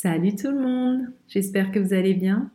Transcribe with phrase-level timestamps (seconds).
[0.00, 2.52] Salut tout le monde, j'espère que vous allez bien.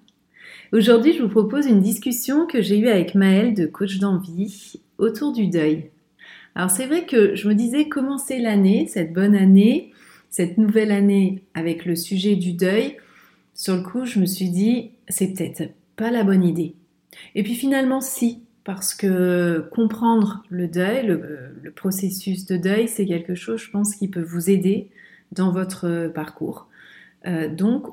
[0.72, 5.34] Aujourd'hui, je vous propose une discussion que j'ai eue avec Maëlle de Coach d'envie autour
[5.34, 5.90] du deuil.
[6.56, 9.92] Alors c'est vrai que je me disais commencer l'année, cette bonne année,
[10.30, 12.96] cette nouvelle année avec le sujet du deuil?
[13.54, 16.76] Sur le coup, je me suis dit, c'est peut-être pas la bonne idée.
[17.36, 23.36] Et puis finalement, si, parce que comprendre le deuil, le, processus de deuil, c'est quelque
[23.36, 24.88] chose, je pense, qui peut vous aider
[25.34, 26.70] dans votre parcours.
[27.28, 27.88] Euh, donc,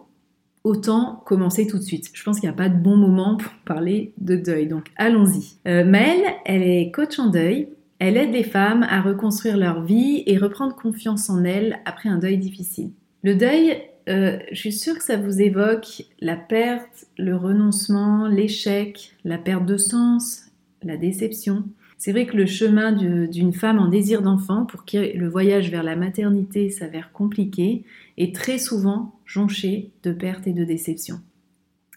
[0.64, 2.10] autant commencer tout de suite.
[2.12, 4.66] Je pense qu'il n'y a pas de bon moment pour parler de deuil.
[4.66, 5.56] Donc, allons-y.
[5.66, 7.68] Euh, Maëlle, elle est coach en deuil.
[7.98, 12.18] Elle aide les femmes à reconstruire leur vie et reprendre confiance en elles après un
[12.18, 12.90] deuil difficile.
[13.22, 13.76] Le deuil,
[14.08, 19.66] euh, je suis sûre que ça vous évoque la perte, le renoncement, l'échec, la perte
[19.66, 20.44] de sens,
[20.82, 21.64] la déception.
[22.00, 25.82] C'est vrai que le chemin d'une femme en désir d'enfant, pour qui le voyage vers
[25.82, 27.84] la maternité s'avère compliqué,
[28.16, 31.20] est très souvent jonché de pertes et de déceptions.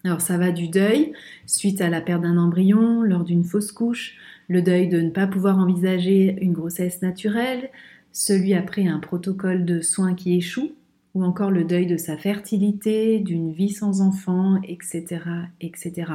[0.03, 1.13] Alors ça va du deuil
[1.45, 4.17] suite à la perte d'un embryon lors d'une fausse couche,
[4.49, 7.69] le deuil de ne pas pouvoir envisager une grossesse naturelle,
[8.11, 10.73] celui après un protocole de soins qui échoue,
[11.13, 15.21] ou encore le deuil de sa fertilité, d'une vie sans enfant, etc.,
[15.61, 16.11] etc.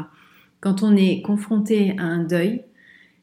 [0.60, 2.64] Quand on est confronté à un deuil,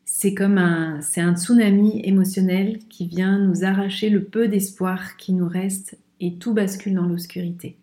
[0.05, 5.97] c'est comme un, tsunami émotionnel qui vient nous arracher le peu d'espoir qui nous reste
[6.21, 7.75] et tout bascule dans l'obscurité.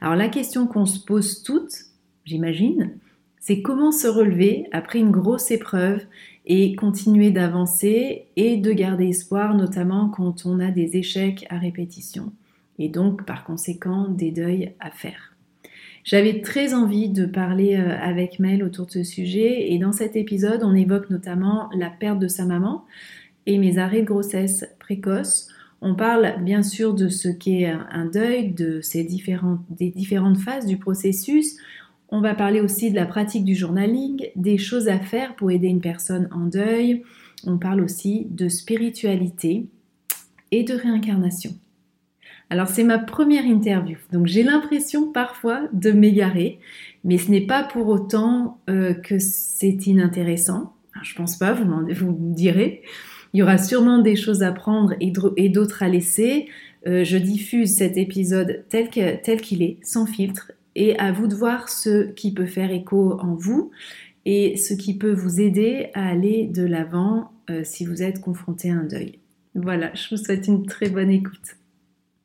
[0.00, 1.86] Alors la question qu'on se pose toutes,
[2.26, 2.92] j'imagine,
[3.40, 6.00] c'est comment se relever après une grosse épreuve
[6.46, 12.32] et continuer d'avancer et de garder espoir, notamment quand on a des échecs à répétition
[12.78, 15.33] et donc par conséquent des deuils à faire.
[16.04, 20.16] J'avais très envie de parler euh, avec Mel autour de ce sujet et dans cet
[20.16, 22.84] épisode, on évoque notamment la perte de sa maman
[23.46, 25.48] et mes arrêts de grossesse précoces.
[25.80, 30.66] On parle bien sûr de ce qu'est un deuil, de ces différentes, des différentes phases
[30.66, 31.56] du processus.
[32.10, 35.68] On va parler aussi de la pratique du journaling, des choses à faire pour aider
[35.68, 37.02] une personne en deuil.
[37.46, 39.66] On parle aussi de spiritualité
[40.50, 41.54] et de réincarnation.
[42.50, 46.58] Alors c'est ma première interview, donc j'ai l'impression parfois de m'égarer,
[47.02, 50.74] mais ce n'est pas pour autant euh, que c'est inintéressant.
[51.02, 52.82] je pense pas, vous, vous me direz.
[53.32, 56.46] Il y aura sûrement des choses à prendre et d'autres à laisser.
[56.86, 61.68] Euh, je diffuse cet épisode tel qu'il est, sans filtre, et à vous de voir
[61.68, 63.70] ce qui peut faire écho en vous
[64.24, 68.70] et ce qui peut vous aider à aller de l'avant euh, si vous êtes confronté
[68.70, 69.18] à un deuil.
[69.54, 71.56] Voilà, je vous souhaite une très bonne écoute.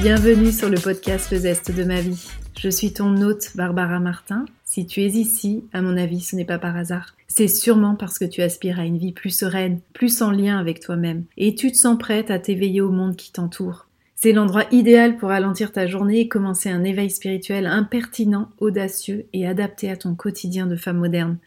[0.00, 2.28] bienvenue sur le podcast Le Zeste de ma vie.
[2.58, 4.46] Je suis ton hôte Barbara Martin.
[4.64, 7.14] Si tu es ici, à mon avis, ce n'est pas par hasard.
[7.28, 10.80] C'est sûrement parce que tu aspires à une vie plus sereine, plus en lien avec
[10.80, 13.86] toi-même, et tu te sens prête à t'éveiller au monde qui t'entoure.
[14.16, 19.46] C'est l'endroit idéal pour ralentir ta journée et commencer un éveil spirituel impertinent, audacieux et
[19.46, 21.38] adapté à ton quotidien de femme moderne.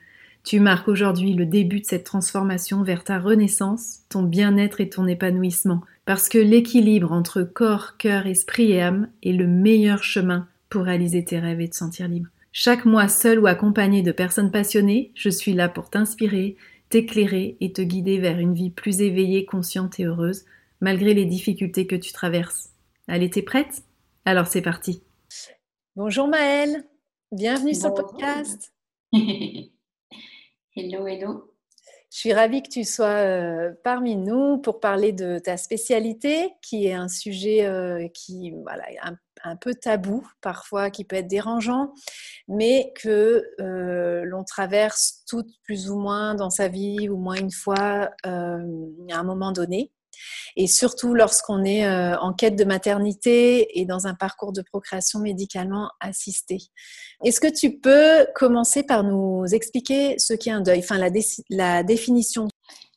[0.45, 5.07] Tu marques aujourd'hui le début de cette transformation vers ta renaissance, ton bien-être et ton
[5.07, 10.83] épanouissement, parce que l'équilibre entre corps, cœur, esprit et âme est le meilleur chemin pour
[10.83, 12.29] réaliser tes rêves et te sentir libre.
[12.51, 16.57] Chaque mois, seul ou accompagné de personnes passionnées, je suis là pour t'inspirer,
[16.89, 20.43] t'éclairer et te guider vers une vie plus éveillée, consciente et heureuse,
[20.81, 22.71] malgré les difficultés que tu traverses.
[23.07, 23.83] Allez, t'es prête?
[24.25, 25.01] Alors c'est parti.
[25.95, 26.85] Bonjour Maëlle,
[27.31, 28.73] bienvenue sur le podcast.
[29.13, 31.50] hello, hello.
[32.11, 36.87] Je suis ravie que tu sois euh, parmi nous pour parler de ta spécialité, qui
[36.87, 38.83] est un sujet euh, qui voilà,
[39.45, 41.93] un, peu tabou parfois, qui peut être dérangeant,
[42.49, 47.51] mais que euh, l'on traverse toutes plus ou moins dans sa vie, ou moins une
[47.51, 49.89] fois à un moment donné
[50.55, 55.19] et surtout lorsqu'on est euh, en quête de maternité et dans un parcours de procréation
[55.19, 56.59] médicalement assisté.
[57.23, 60.97] Est-ce que tu peux commencer par nous expliquer ce qu'est un deuil, enfin
[61.49, 62.47] la, définition?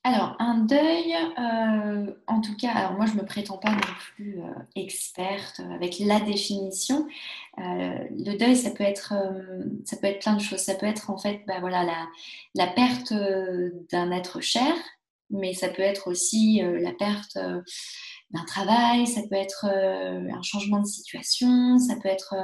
[0.06, 3.80] Alors, un deuil, euh, en tout cas, alors moi je ne me prétends pas non
[4.14, 7.06] plus euh, experte avec la définition.
[7.56, 9.14] le deuil, ça peut, être,
[9.86, 10.58] ça peut être plein de choses.
[10.58, 11.86] Ça peut être en fait bah, voilà,
[12.54, 13.14] la perte
[13.90, 14.74] d'un être cher,
[15.30, 17.60] mais ça peut être aussi euh, la perte euh,
[18.30, 22.34] d'un travail, ça peut être euh, un changement de situation, ça peut être,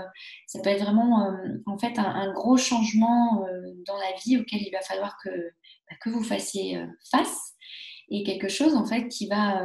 [0.47, 1.33] ça peut être vraiment
[1.67, 3.45] en fait un, gros changement
[3.87, 6.81] dans la vie auquel il va falloir que, bah, que vous fassiez
[7.11, 7.55] face
[8.09, 9.63] et quelque chose en fait qui va,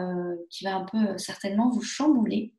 [0.49, 2.53] qui va un peu certainement vous chambouler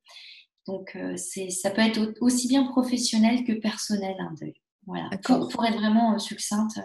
[0.69, 4.55] Donc, ça peut être aussi bien professionnel que personnel, un deuil.
[4.87, 5.11] Voilà.
[5.25, 6.79] Pour, pour, être vraiment succincte,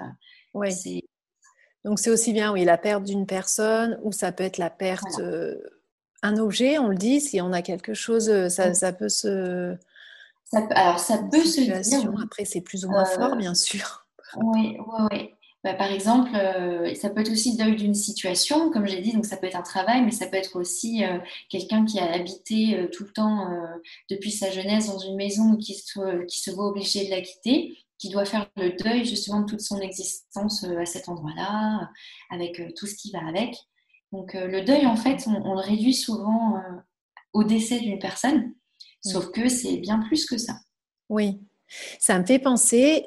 [0.56, 1.01] oui.
[1.84, 5.20] Donc, c'est aussi bien, oui, la perte d'une personne ou ça peut être la perte,
[6.22, 9.76] un objet, on le dit, si on a quelque chose, ça, ça peut se.
[10.54, 12.14] alors, ça peut se dire.
[12.24, 14.06] Après, c'est plus ou moins fort, bien sûr.
[14.38, 15.30] Oui, oui, oui.
[15.64, 19.14] Bah, par exemple, euh, ça peut être aussi le deuil d'une situation, comme j'ai dit,
[19.14, 21.20] donc ça peut être un travail, mais ça peut être aussi euh,
[21.50, 23.48] quelqu'un qui a habité euh, tout le temps
[24.10, 27.78] depuis sa jeunesse dans une maison qui se, qui se voit obligé de la quitter,
[28.02, 31.88] qui doit faire le deuil justement de toute son existence à cet endroit-là,
[32.32, 33.56] avec tout ce qui va avec.
[34.12, 36.56] Donc le deuil, en fait, on, on le réduit souvent
[37.34, 38.54] au décès d'une personne,
[39.06, 40.56] sauf que c'est bien plus que ça.
[41.10, 41.42] Oui,
[42.00, 43.06] ça me fait penser,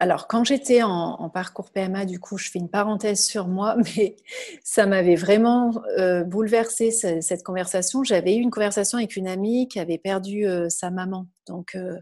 [0.00, 4.16] alors, quand j'étais en, parcours PMA, du coup, je fais une parenthèse sur moi, mais
[4.62, 8.02] ça m'avait vraiment euh, bouleversé cette, conversation.
[8.02, 11.28] J'avais eu une conversation avec une amie qui avait perdu euh, sa maman.
[11.46, 11.96] Donc, euh,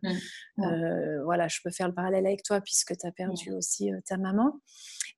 [0.56, 1.22] mmh.
[1.24, 4.60] voilà, je peux faire le parallèle avec toi puisque tu as perdu aussi ta maman.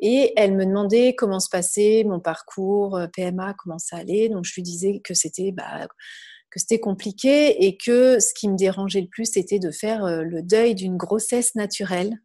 [0.00, 4.28] Et elle me demandait comment se passait mon parcours PMA, comment ça allait.
[4.28, 5.86] Donc, je lui disais que c'était bah,
[6.50, 10.42] que c'était compliqué et que ce qui me dérangeait le plus, c'était de faire le
[10.42, 12.18] deuil d'une grossesse naturelle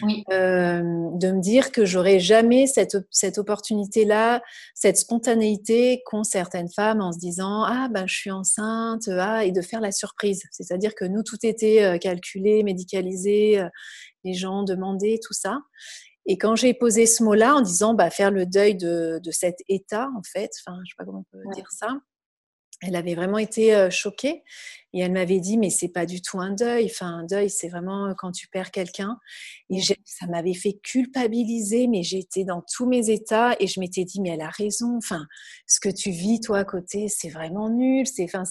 [0.00, 4.42] de me dire que j'aurais jamais cette, cette opportunité-là,
[4.74, 9.52] cette spontanéité qu'ont certaines femmes en se disant ah ben je suis enceinte, ah et
[9.52, 10.42] de faire la surprise.
[10.50, 13.62] C'est-à-dire que nous tout était calculé, médicalisé,
[14.24, 15.60] les gens demandaient tout ça.
[16.26, 19.58] Et quand j'ai posé ce mot-là en disant bah, faire le deuil de, de cet
[19.68, 21.88] état en fait, enfin je sais pas comment on peut dire ça,
[22.82, 24.42] elle avait vraiment été choquée
[24.92, 26.86] et elle m'avait dit mais c'est pas du tout un deuil.
[26.86, 29.18] Enfin un deuil c'est vraiment quand tu perds quelqu'un.
[29.70, 34.20] Et ça m'avait fait culpabiliser mais j'étais dans tous mes états et je m'étais dit
[34.20, 34.96] mais elle a raison.
[34.98, 35.26] Enfin
[35.66, 38.06] ce que tu vis toi à côté c'est vraiment nul.
[38.06, 38.44] C'est enfin,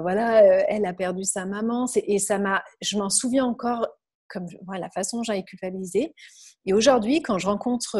[0.00, 1.86] voilà elle a perdu sa maman.
[1.94, 3.86] Et ça m'a je m'en souviens encore
[4.28, 6.14] comme la façon dont j'avais culpabilisé
[6.66, 7.98] et aujourd'hui quand je rencontre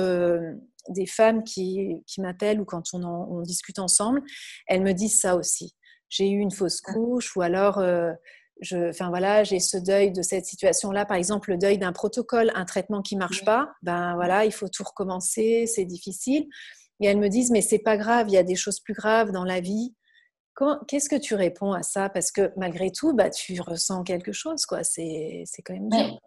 [0.88, 4.22] des femmes qui, qui m'appellent ou quand on, on, discute ensemble,
[4.66, 5.74] elles me disent ça aussi.
[6.08, 6.92] J'ai eu une fausse ah.
[6.92, 8.12] couche ou alors euh,
[8.60, 12.52] je, enfin voilà, j'ai ce deuil de cette situation-là, par exemple le deuil d'un protocole,
[12.54, 16.46] un traitement qui marche pas, ben voilà, il faut tout recommencer, c'est difficile.
[17.00, 19.32] Et elles me disent mais c'est pas grave, il y a des choses plus graves
[19.32, 19.94] dans la vie.
[20.86, 22.08] Qu'est-ce que tu réponds à ça?
[22.08, 24.84] Parce que malgré tout, bah, tu ressens quelque chose, quoi.
[24.84, 26.20] C'est quand même dur.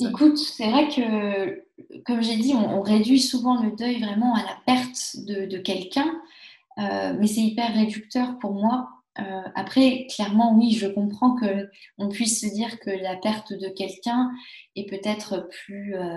[0.00, 1.64] Écoute, c'est vrai que,
[2.04, 6.20] comme j'ai dit, on, réduit souvent le deuil vraiment à la perte de, quelqu'un,
[6.78, 8.88] euh, mais c'est hyper réducteur pour moi.
[9.20, 13.68] Euh, après, clairement, oui, je comprends que on puisse se dire que la perte de
[13.68, 14.30] quelqu'un
[14.74, 16.16] est peut-être plus, euh,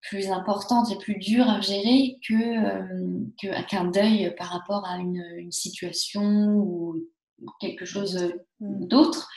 [0.00, 5.52] plus importante et plus dure à gérer que, qu'un deuil par rapport à une, une
[5.52, 7.06] situation ou
[7.60, 9.28] quelque chose d'autre.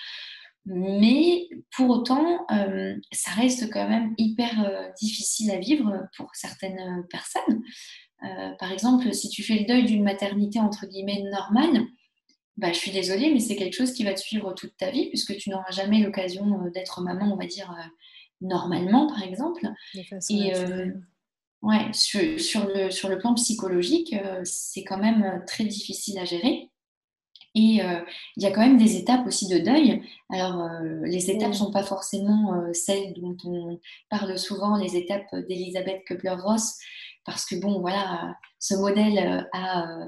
[0.69, 6.79] Mais pour autant, euh, ça reste quand même hyper euh, difficile à vivre pour certaines
[6.79, 7.61] euh, personnes.
[8.59, 11.85] par exemple, si tu fais le deuil d'une maternité entre guillemets normale,
[12.57, 15.07] bah, je suis désolée, mais c'est quelque chose qui va te suivre toute ta vie
[15.07, 17.73] puisque tu n'auras jamais l'occasion d'être maman, on va dire,
[18.41, 19.61] normalement, par exemple.
[20.29, 20.51] Et
[21.61, 26.71] ouais, sur, sur, le, sur le plan psychologique, c'est quand même très difficile à gérer.
[27.57, 27.99] Et euh,
[28.35, 30.03] il y a quand même des étapes aussi de deuil.
[30.29, 33.79] Alors, euh, les étapes ne sont pas forcément euh, celles dont on
[34.11, 36.77] parle souvent, les étapes d'Elisabeth Kubler-Ross,
[37.25, 40.05] parce que, bon, voilà, ce modèle a,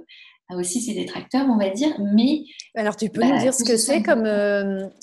[0.51, 1.99] aussi ses détracteurs, on va dire.
[1.99, 2.43] Mais.
[2.75, 4.27] Alors, tu peux nous bah, dire ce que c'est comme.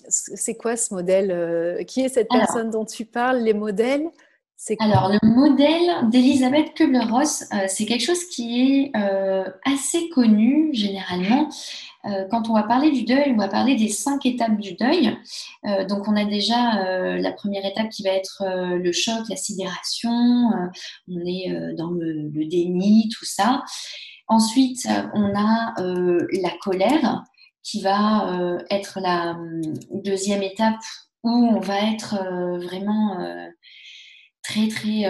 [0.08, 4.06] c'est quoi ce modèle Qui est cette personne dont tu parles Les modèles?
[4.80, 8.92] Alors, le modèle d'Elisabeth Kubler-Ross, c'est quelque chose qui est
[9.64, 11.48] assez connu généralement.
[12.06, 15.16] Euh, quand on va parler du deuil, on va parler des cinq étapes du deuil.
[15.66, 19.36] Euh, donc, on a déjà euh, la première étape qui va être le choc, la
[19.36, 20.10] sidération.
[21.08, 23.62] on est dans le, déni, tout ça.
[24.28, 27.22] Ensuite, on a la colère
[27.62, 29.36] qui va être la
[29.90, 30.80] deuxième étape
[31.24, 32.16] où on va être
[32.64, 33.18] vraiment
[34.46, 35.04] très, très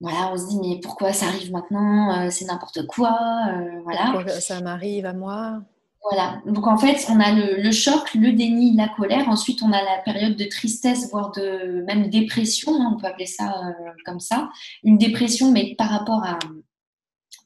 [0.00, 4.12] voilà, on se dit mais pourquoi ça arrive maintenant euh, C'est n'importe quoi, euh, voilà.
[4.12, 5.60] Pourquoi ça m'arrive à moi?
[6.04, 6.40] Voilà.
[6.46, 9.28] Donc en fait, on a le, choc, le déni, la colère.
[9.28, 12.80] Ensuite, on a la période de tristesse, voire de même dépression.
[12.80, 14.48] Hein, on peut appeler ça euh, comme ça.
[14.84, 16.38] Une dépression, mais par rapport à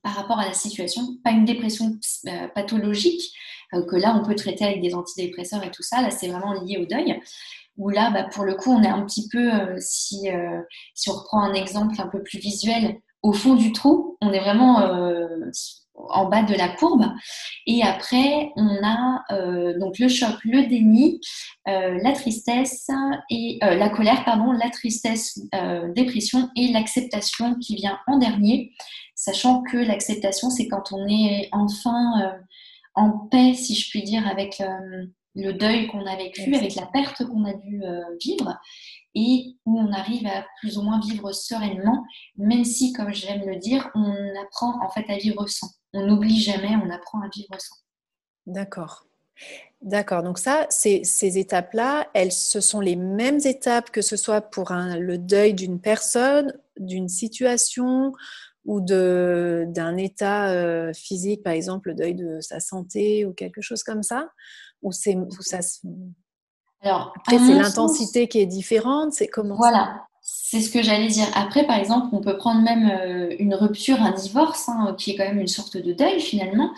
[0.03, 1.93] par rapport à la situation, pas une dépression
[2.57, 3.33] pathologique
[3.71, 6.03] que là on peut traiter avec des antidépresseurs et tout ça.
[6.03, 7.21] Là, c'est vraiment lié au deuil
[7.77, 10.61] où là, bah, pour le coup, on est un petit peu, euh, si, euh,
[10.95, 14.41] si on reprend un exemple un peu plus visuel, au fond du trou, on est
[14.41, 15.51] vraiment, euh,
[15.95, 17.05] en bas de la courbe.
[17.67, 21.21] Et après, on a euh, donc le choc, le déni,
[21.69, 22.89] euh, la tristesse
[23.31, 25.41] et euh, la colère, pardon, la tristesse,
[25.95, 28.73] dépression et l'acceptation qui vient en dernier,
[29.15, 32.35] sachant que l'acceptation, c'est quand on est enfin
[32.95, 34.63] en paix, si je puis dire, avec
[35.35, 37.83] le deuil qu'on a vécu, avec la perte qu'on a dû
[38.21, 38.59] vivre
[39.15, 42.05] et où on arrive à plus ou moins vivre sereinement,
[42.37, 45.69] même si, comme j'aime le dire, on apprend en fait à vivre sans.
[45.93, 47.77] On n'oublie jamais, on apprend à vivre sans.
[48.47, 49.05] D'accord.
[49.83, 50.23] D'accord.
[50.23, 54.71] Donc ça, ces, ces étapes-là, elles, ce sont les mêmes étapes que ce soit pour
[54.71, 58.13] un, le deuil d'une personne, d'une situation
[58.65, 63.83] ou d'un état euh, physique, par exemple le deuil de sa santé ou quelque chose
[63.83, 64.29] comme ça,
[64.83, 65.61] ou c'est ça
[66.83, 69.13] alors, Après, c'est l'intensité qui est différente.
[69.13, 71.27] C'est comment Voilà, c'est ce que j'allais dire.
[71.35, 75.17] Après, par exemple, on peut prendre même euh, une rupture, un divorce, hein, qui est
[75.17, 76.73] quand même une sorte de deuil finalement,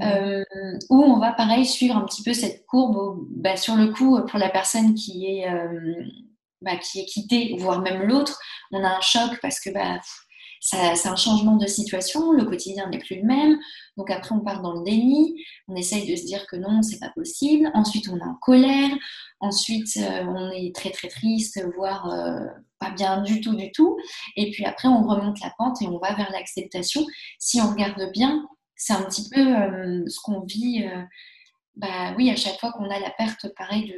[0.00, 0.44] euh,
[0.90, 3.18] où on va pareil suivre un petit peu cette courbe.
[3.30, 6.04] bah, sur le coup, pour la personne qui est euh,
[6.62, 8.38] bah, qui est quittée, voire même l'autre,
[8.72, 10.00] on a un choc parce que bah,
[10.60, 13.58] c'est un changement de situation, le quotidien n'est plus le même.
[13.96, 15.34] Donc après, on part dans le déni,
[15.68, 17.70] on essaye de se dire que non, c'est pas possible.
[17.74, 18.90] Ensuite, on est en colère.
[19.40, 22.46] Ensuite, euh, on est très très triste, voire euh,
[22.80, 23.96] pas bien du tout du tout.
[24.36, 27.06] Et puis après, on remonte la pente et on va vers l'acceptation.
[27.38, 28.46] Si on regarde bien,
[28.76, 30.84] c'est un petit peu euh, ce qu'on vit.
[31.76, 33.94] bah oui, à chaque fois qu'on a la perte, pareil,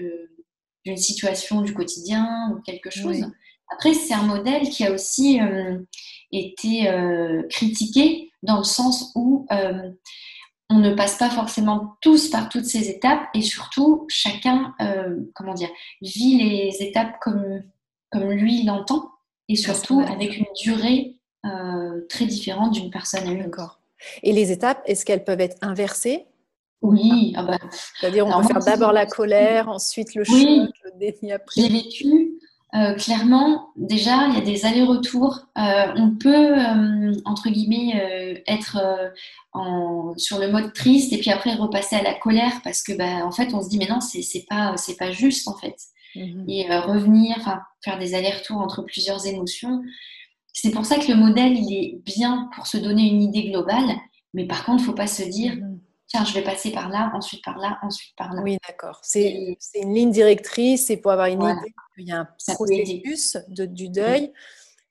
[0.85, 3.25] d'une situation du quotidien ou quelque chose.
[3.73, 5.39] Après, c'est un modèle qui a aussi
[6.33, 9.91] euh, été euh, critiqué dans le sens où euh,
[10.69, 14.73] on ne passe pas forcément tous par toutes ces étapes et surtout chacun,
[15.35, 15.69] comment dire,
[16.01, 17.65] vit les étapes comme,
[18.13, 19.11] comme lui l'entend
[19.49, 21.17] et surtout avec une durée
[22.09, 23.81] très différente d'une personne à une autre.
[24.23, 26.27] Et les étapes, est-ce qu'elles peuvent être inversées?
[26.83, 27.59] Oui, ah bah,
[27.99, 31.61] c'est-à-dire on peut faire d'abord la colère, ensuite le choc, le déni après.
[31.61, 32.30] J'ai vécu
[32.75, 35.41] euh, clairement, déjà, il y a des allers-retours.
[35.59, 38.79] Euh, on peut, euh, entre guillemets, être
[39.53, 43.25] en, sur le mode triste et puis après repasser à la colère parce que, bah,
[43.25, 45.77] en fait, on se dit, mais non, c'est pas, c'est pas juste, en fait.
[46.15, 46.45] Mhm.
[46.49, 47.37] Et revenir,
[47.85, 49.83] faire des allers-retours entre plusieurs émotions.
[50.53, 53.97] C'est pour ça que le modèle, il est bien pour se donner une idée globale,
[54.35, 55.70] mais par contre, il ne faut pas se dire, mhm
[56.11, 58.43] tiens, je vais passer par là, ensuite par là, ensuite par là.
[58.43, 59.01] Oui, d'accord.
[59.03, 63.65] C'est une ligne directrice, c'est pour avoir une idée qu'il y a un processus de,
[63.65, 64.33] du deuil.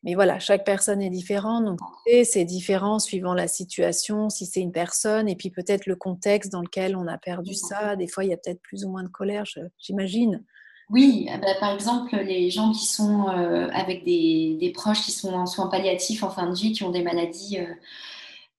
[0.03, 1.79] Mais voilà, chaque personne est différente, donc
[2.23, 6.61] c'est différent suivant la situation, si c'est une personne, et puis peut-être le contexte dans
[6.61, 7.97] lequel on a perdu ça.
[7.97, 9.43] Des fois, il y a peut-être plus ou moins de colère,
[9.77, 10.41] j'imagine.
[10.89, 15.11] Oui, ah bah, par exemple, les gens qui sont euh, avec des, des, proches qui
[15.11, 17.67] sont en soins palliatifs en fin de vie, qui ont des maladies euh,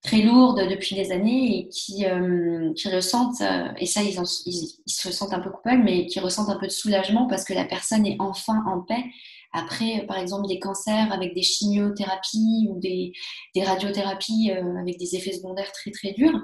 [0.02, 4.74] très lourdes depuis des années et qui, euh, qui ressentent, euh, et ça ils, ils,
[4.86, 7.64] se sentent un peu coupables, mais qui ressentent un peu de soulagement parce que la
[7.64, 9.04] personne est enfin en paix
[9.52, 13.12] après, par exemple, des cancers avec des chimiothérapies ou des,
[13.54, 16.40] des radiothérapies euh, avec des effets secondaires très très durs,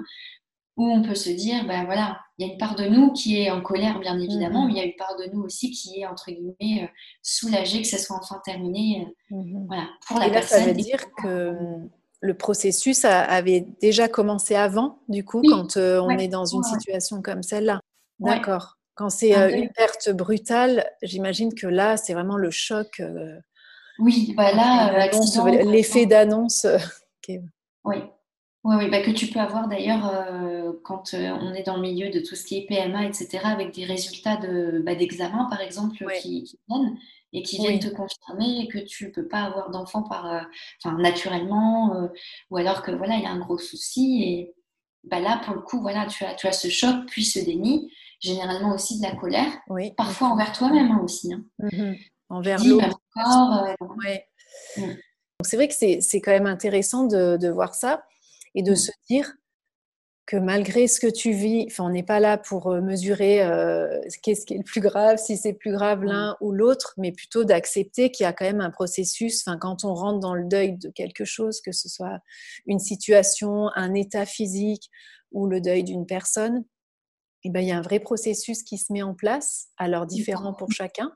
[0.75, 3.41] où on peut se dire, ben voilà, il y a une part de nous qui
[3.41, 4.67] est en colère, bien évidemment, mm-hmm.
[4.67, 6.91] mais il y a une part de nous aussi qui est, entre guillemets,
[7.23, 9.07] soulagée que ça soit enfin terminé.
[9.31, 9.67] Mm-hmm.
[9.67, 10.59] Voilà, pour la et là, personne.
[10.59, 11.55] Ça veut dire que
[12.19, 17.21] le processus avait déjà commencé avant, du coup, quand euh, on est dans une situation
[17.21, 17.79] comme celle-là.
[18.19, 18.77] D'accord.
[18.95, 22.99] Quand c'est euh, une perte brutale, j'imagine que là, c'est vraiment le choc.
[22.99, 23.37] Euh,
[23.99, 25.09] oui, voilà.
[25.11, 26.65] Bah l'effet d'annonce.
[27.83, 27.97] Oui.
[28.63, 30.13] Oui, bah, que tu peux avoir d'ailleurs
[30.83, 33.83] quand on est dans le milieu de tout ce qui est PMA, etc., avec des
[33.83, 36.97] résultats d'examen, de, par exemple, qui, qui, viennent
[37.37, 40.41] et qui viennent te confirmer que tu peux pas avoir d'enfant par, euh,
[40.83, 42.07] enfin, naturellement, euh,
[42.49, 44.23] ou alors que voilà, il y a un gros souci.
[44.23, 44.55] Et
[45.03, 47.91] bah là, pour le coup, voilà, tu as, tu as ce choc, puis ce déni,
[48.19, 49.91] généralement aussi de la colère, oui.
[49.95, 51.33] parfois envers toi-même hein, aussi.
[51.33, 51.43] Hein.
[51.59, 51.93] Mmh
[52.29, 52.99] envers l'autre.
[53.17, 54.95] Euh, mmh.
[55.43, 58.03] C'est vrai que c'est quand même intéressant de, de voir ça
[58.53, 58.75] et de mmh.
[58.75, 59.31] se dire
[60.27, 63.87] que malgré ce que tu vis, enfin, on n'est pas là pour euh, mesurer euh,
[64.21, 66.05] qu'est-ce qui est le plus grave, si c'est plus grave mmh.
[66.05, 69.41] l'un ou l'autre, mais plutôt d'accepter qu'il y a quand même un processus.
[69.47, 72.19] Enfin, quand on rentre dans le deuil de quelque chose, que ce soit
[72.65, 74.89] une situation, un état physique
[75.31, 76.65] ou le deuil d'une personne,
[77.45, 80.53] eh ben, il y a un vrai processus qui se met en place, alors différent
[80.53, 81.13] pour chacun.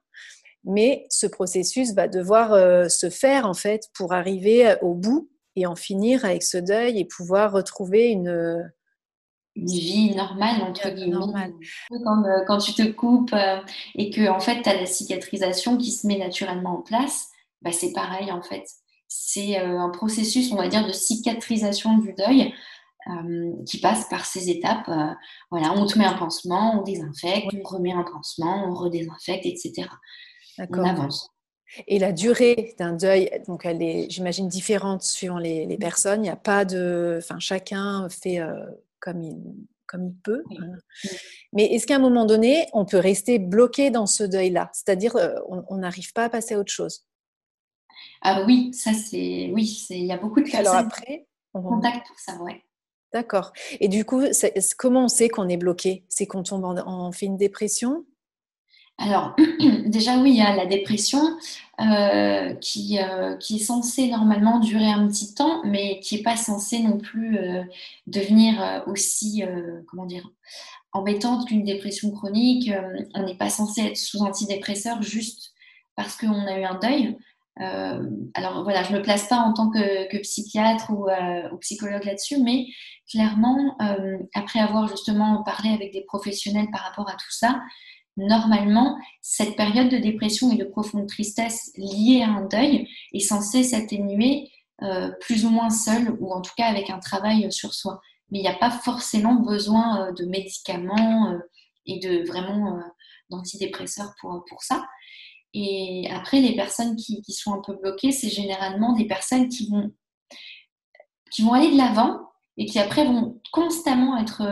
[0.64, 5.66] Mais ce processus va devoir euh, se faire en fait pour arriver au bout et
[5.66, 8.72] en finir avec ce deuil et pouvoir retrouver une,
[9.56, 11.54] une vie normale, entre guillemets.
[12.04, 13.58] Comme euh, quand tu te coupes euh,
[13.96, 17.30] et que en fait, tu as la cicatrisation qui se met naturellement en place,
[17.62, 18.64] bah, c'est pareil en fait.
[19.08, 22.54] C'est euh, un processus, on va dire, de cicatrisation du deuil
[23.66, 24.88] qui passe par ces étapes.
[25.50, 29.88] voilà, on te met un pansement, on désinfecte, on remet un pansement, on redésinfecte, etc.
[30.70, 31.32] On avance.
[31.88, 36.20] Et la durée d'un deuil, donc elle est, j'imagine, différente suivant les, personnes.
[36.20, 38.40] Il n'y a pas de, enfin, chacun fait
[39.02, 39.38] comme il,
[39.88, 40.44] comme il peut.
[40.58, 40.78] Hein.
[41.52, 44.70] Mais est-ce qu'à un moment donné, on peut rester bloqué dans ce deuil-là?
[44.72, 45.18] C'est-à-dire,
[45.48, 47.06] on n'arrive pas à passer à autre chose?
[48.22, 52.08] Ah oui, ça c'est, oui, il y a beaucoup de personnes Alors après, on contacte
[52.08, 52.64] pour ça, ouais.
[53.14, 53.52] D'accord.
[53.80, 54.24] Et du coup,
[54.78, 56.06] comment on sait qu'on est bloqué?
[56.08, 58.06] C'est qu'on tombe en, on fait une dépression?
[59.02, 59.36] Alors,
[59.88, 61.22] déjà, oui, il y a la dépression
[61.80, 66.38] euh, qui, euh, qui, est censée normalement durer un petit temps, mais qui n'est pas
[66.38, 67.64] censée non plus euh,
[68.06, 69.44] devenir aussi,
[69.88, 70.30] comment dire,
[70.94, 72.72] embêtante qu'une dépression chronique.
[73.16, 75.52] on n'est pas censé être sous antidépresseur juste
[75.96, 77.18] parce qu'on a eu un deuil.
[78.36, 81.08] alors voilà, je ne me place pas en tant que, psychiatre ou
[81.58, 82.68] psychologue là-dessus, mais
[83.10, 83.76] clairement,
[84.36, 87.62] après avoir justement parlé avec des professionnels par rapport à tout ça,
[88.22, 93.64] normalement, cette période de dépression et de profonde tristesse liée à un deuil est censée
[93.64, 94.50] s'atténuer
[94.84, 98.02] euh, plus ou moins seule, ou en tout cas avec un travail sur soi.
[98.30, 101.38] Mais il n'y a pas forcément besoin euh, de médicaments euh,
[101.86, 102.80] et de vraiment
[103.30, 104.86] d'antidépresseurs pour, pour ça.
[105.54, 109.70] Et après, les personnes qui, qui sont un peu bloquées, c'est généralement des personnes qui
[109.70, 109.92] vont,
[111.32, 112.20] qui vont aller de l'avant
[112.58, 114.44] et qui après vont constamment être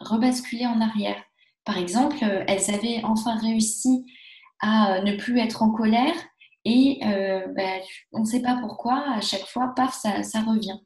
[0.00, 1.22] rebasculées en arrière.
[1.68, 4.06] Par exemple, euh, elles avaient enfin réussi
[4.58, 6.14] à euh, ne plus être en colère
[6.64, 7.82] et euh, bah,
[8.14, 10.78] on ne sait pas pourquoi, à chaque fois, paf, ça, revient.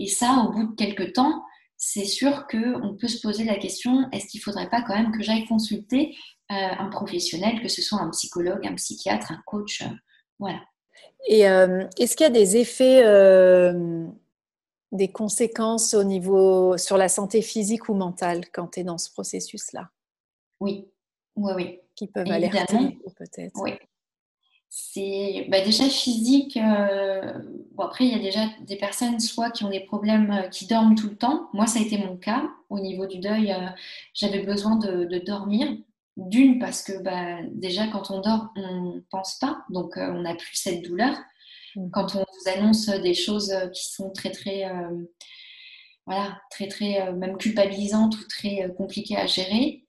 [0.00, 1.44] Et ça, au bout de quelques temps,
[1.76, 5.12] c'est sûr qu'on peut se poser la question, est-ce qu'il ne faudrait pas quand même
[5.12, 6.16] que j'aille consulter
[6.48, 9.84] un professionnel, que ce soit un psychologue, un psychiatre, un coach,
[10.40, 10.60] voilà.
[11.28, 13.02] Et est-ce qu'il y a des effets,
[14.92, 19.10] des conséquences au niveau sur la santé physique ou mentale quand tu es dans ce
[19.12, 19.90] processus-là?
[20.60, 20.88] Oui,
[21.36, 21.80] oui, oui.
[21.94, 23.54] Qui peuvent alerter peut-être.
[23.56, 23.72] Oui.
[24.78, 26.58] C'est bah, déjà physique.
[26.58, 27.32] Euh,
[27.72, 30.66] bon, après, il y a déjà des personnes soit qui ont des problèmes, euh, qui
[30.66, 31.48] dorment tout le temps.
[31.54, 32.50] Moi, ça a été mon cas.
[32.68, 33.68] Au niveau du deuil, euh,
[34.12, 35.68] j'avais besoin de, dormir.
[36.18, 39.64] D'une, parce que bah, déjà, quand on dort, on ne pense pas.
[39.70, 41.16] Donc, on n'a plus cette douleur.
[41.74, 41.90] Mmh.
[41.90, 44.64] Quand on vous annonce des choses qui sont très, très
[46.06, 49.85] voilà, très très même culpabilisantes ou très compliquées à gérer,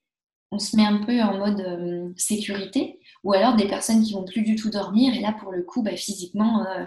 [0.52, 4.24] on se met un peu en mode euh, sécurité, ou alors des personnes qui vont
[4.24, 6.86] plus du tout dormir, et là pour le coup, bah, physiquement, euh,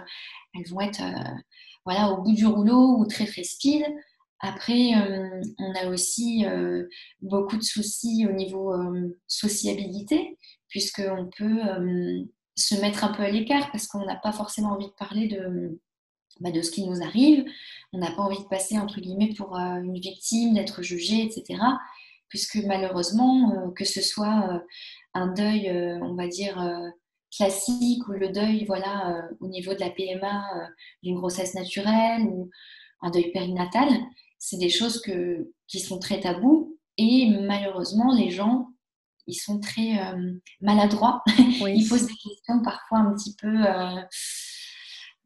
[0.55, 1.37] elles vont être euh,
[1.85, 3.83] voilà, au bout du rouleau ou très très speed.
[4.43, 4.93] Après,
[5.59, 6.45] on a aussi
[7.21, 8.73] beaucoup de soucis au niveau
[9.27, 11.61] sociabilité, puisqu'on peut
[12.55, 15.79] se mettre un peu à l'écart parce qu'on n'a pas forcément envie de parler de,
[16.39, 17.45] bah, de ce qui nous arrive.
[17.93, 21.59] On n'a pas envie de passer, entre guillemets, pour une victime, d'être jugé, etc
[22.31, 24.59] puisque malheureusement, euh, que ce soit euh,
[25.13, 26.57] un deuil, euh, on va dire,
[27.35, 30.43] classique ou le deuil voilà, au niveau de la PMA
[31.03, 32.49] d'une grossesse naturelle ou
[33.01, 33.89] un deuil périnatal,
[34.37, 38.67] c'est des choses que, qui sont très tabous et malheureusement, les gens,
[39.27, 39.97] ils sont très
[40.61, 41.21] maladroits.
[41.37, 43.63] ils posent des questions parfois un petit peu,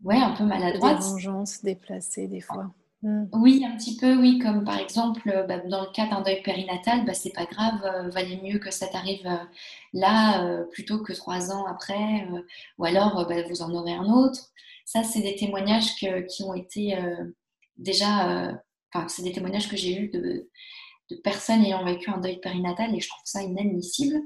[0.03, 0.99] ouais, un peu maladroites.
[0.99, 2.71] Des vengeances déplacées des fois.
[3.01, 3.25] Mm.
[3.33, 6.41] Oui, un petit peu, oui, comme par exemple euh, bah, dans le cas d'un deuil
[6.41, 9.37] périnatal, bah, c'est pas grave, euh, valait mieux que ça t'arrive euh,
[9.93, 12.27] là plutôt que trois ans après,
[12.77, 14.39] ou alors bah, vous en aurez un autre.
[14.85, 16.95] Ça, c'est des témoignages qui ont été
[17.77, 18.53] déjà,
[18.93, 20.49] enfin, c'est des témoignages que j'ai eus de,
[21.23, 24.19] personnes ayant vécu un deuil périnatal et je trouve ça inadmissible.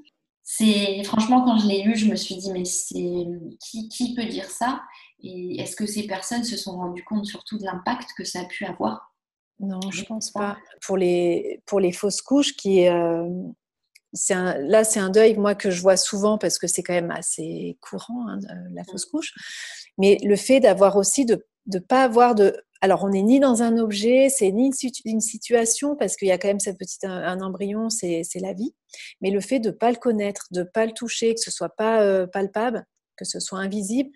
[0.43, 4.81] C'est franchement quand je l'ai lu, je me suis dit mais qui peut dire ça?
[5.21, 8.45] Et est-ce que ces personnes se sont rendues compte surtout de l'impact que ça a
[8.45, 9.13] pu avoir?
[9.59, 10.57] Non, je pense pas.
[10.85, 13.27] Pour les, pour les fausses couches, qui, euh,
[14.29, 17.11] un, là, c'est un deuil, moi, que je vois souvent parce que c'est quand même
[17.11, 18.39] assez courant, hein,
[18.71, 19.11] la fausse mmh.
[19.11, 19.33] couche.
[19.97, 22.55] Mais le fait d'avoir aussi de ne pas avoir de.
[22.81, 24.71] Alors, on n'est ni dans un objet, c'est ni
[25.03, 28.73] une, situation, parce qu'il y a quand même cette petite, un, embryon, c'est la vie.
[29.19, 31.51] Mais le fait de ne pas le connaître, de ne pas le toucher, que ce
[31.51, 32.85] soit pas euh, palpable,
[33.17, 34.09] que ce soit invisible,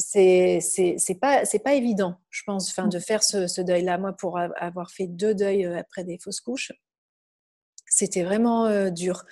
[0.00, 3.98] c'est c'est pas c'est pas évident, je pense, enfin, de faire ce, deuil-là.
[3.98, 6.72] Moi, pour avoir fait deux deuils euh, après des fausses couches,
[7.86, 9.24] c'était vraiment euh, dur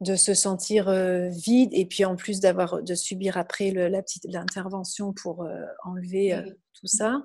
[0.00, 4.26] de se sentir euh, vide et puis en plus d'avoir de subir après la petite
[4.28, 5.46] l'intervention pour
[5.84, 6.40] enlever
[6.74, 7.22] tout ça.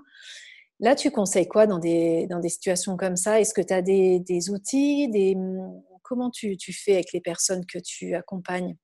[0.82, 3.40] Là, tu conseilles quoi dans des, dans des situations comme ça?
[3.40, 5.38] Est-ce que tu as des, des outils des,
[6.04, 8.76] Comment tu, tu fais avec les personnes que tu accompagnes?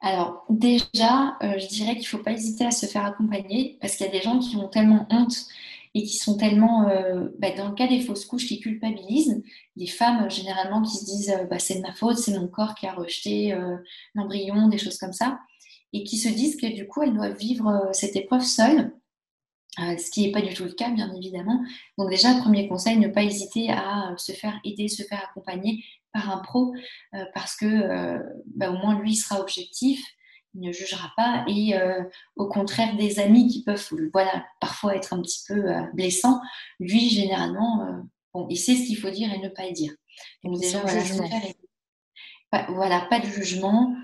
[0.00, 3.96] Alors déjà, euh, je dirais qu'il ne faut pas hésiter à se faire accompagner parce
[3.96, 5.46] qu'il y a des gens qui ont tellement honte
[5.94, 6.84] et qui sont tellement,
[7.38, 9.42] bah, dans le cas des fausses couches, qui culpabilisent,
[9.74, 12.86] des femmes généralement qui se disent bah, c'est de ma faute, c'est mon corps qui
[12.86, 13.58] a rejeté
[14.14, 15.40] l'embryon, des choses comme ça,
[15.94, 18.92] et qui se disent que du coup elles doivent vivre cette épreuve seules.
[19.80, 21.62] Euh, ce qui n'est pas du tout le cas, bien évidemment.
[21.98, 26.30] Donc déjà, premier conseil, ne pas hésiter à se faire aider, se faire accompagner par
[26.30, 26.72] un pro,
[27.14, 28.18] euh, parce que euh,
[28.56, 30.00] bah, au moins lui sera objectif,
[30.54, 31.74] il ne jugera pas, et
[32.34, 36.40] au contraire des amis qui peuvent, voilà, parfois être un petit peu blessants,
[36.80, 37.86] lui généralement,
[38.32, 39.92] bon, il sait ce qu'il faut dire et ne pas dire.
[40.42, 41.02] Donc déjà, voilà,
[42.70, 43.94] voilà, pas de jugement.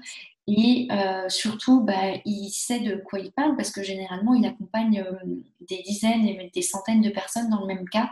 [0.46, 5.00] Et euh, surtout, bah, il sait de quoi il parle parce que généralement, il accompagne
[5.00, 8.10] euh, des dizaines et des centaines de personnes dans le même cas.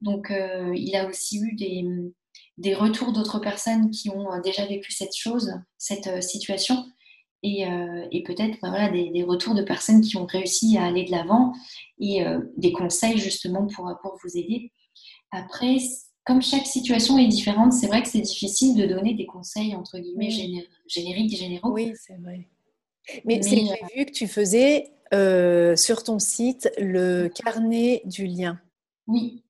[0.00, 1.84] Donc, euh, il a aussi eu des,
[2.58, 6.86] des retours d'autres personnes qui ont déjà vécu cette chose, cette situation.
[7.42, 7.66] Et,
[8.10, 11.10] et peut-être bah, voilà, des, des, retours de personnes qui ont réussi à aller de
[11.10, 11.52] l'avant
[11.98, 12.24] et
[12.56, 14.72] des conseils justement pour, pour vous aider.
[15.30, 15.76] Après,
[16.24, 19.98] comme chaque situation est différente, c'est vrai que c'est difficile de donner des conseils entre
[19.98, 20.30] guillemets
[20.86, 21.72] génériques et généraux.
[21.72, 22.48] Oui, c'est vrai.
[23.26, 28.58] Mais, j'ai euh, vu que tu faisais euh, sur ton site le carnet du lien.
[29.06, 29.43] Oui.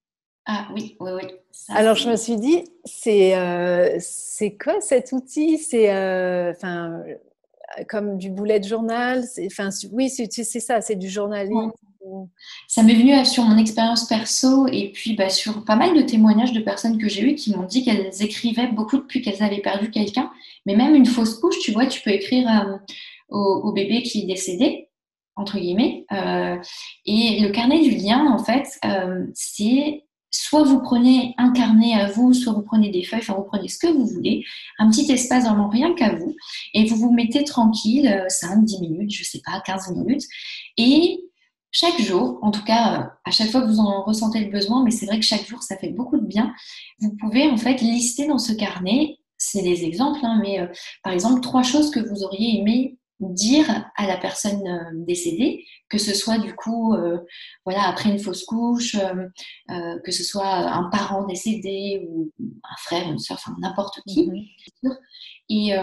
[0.47, 1.23] Ah oui, oui, oui.
[1.69, 5.59] Alors je me suis dit, c'est euh, c'est quoi cet outil?
[5.59, 5.91] C'est
[6.51, 7.03] enfin
[7.89, 9.25] comme du bullet journal.
[9.47, 11.73] Enfin oui, c'est ça, c'est du journalisme.
[12.69, 16.53] Ça m'est venu sur mon expérience perso et puis bah, sur pas mal de témoignages
[16.53, 19.91] de personnes que j'ai eues qui m'ont dit qu'elles écrivaient beaucoup depuis qu'elles avaient perdu
[19.91, 20.31] quelqu'un.
[20.67, 22.77] Mais même une fausse couche, tu vois, tu peux écrire euh,
[23.31, 24.91] au, bébé qui est décédé,
[25.37, 26.05] entre guillemets.
[26.13, 26.57] Euh,
[27.07, 30.05] et le carnet du lien, en fait, euh, c'est
[30.37, 33.69] soit vous prenez un carnet à vous, soit vous prenez des feuilles, enfin vous prenez
[33.69, 34.45] ce que vous voulez,
[34.79, 36.35] un petit espace vraiment rien qu'à vous,
[36.75, 40.25] et vous vous mettez tranquille, 5, 10 minutes, je sais pas, 15 minutes,
[40.77, 41.21] et
[41.71, 44.83] chaque jour, en tout cas euh, à chaque fois que vous en ressentez le besoin,
[44.85, 46.53] mais c'est vrai que chaque jour ça fait beaucoup de bien,
[46.99, 50.67] vous pouvez en fait lister dans ce carnet, c'est des exemples, hein, mais euh,
[51.05, 55.99] par exemple trois choses que vous auriez aimé dire à la personne euh, décédée, que
[55.99, 56.95] ce soit du coup,
[57.65, 58.97] voilà, après une fausse couche,
[59.69, 64.29] que ce soit un parent décédé ou un frère, une soeur, enfin n'importe qui.
[64.83, 64.97] Mhm.
[65.51, 65.77] Et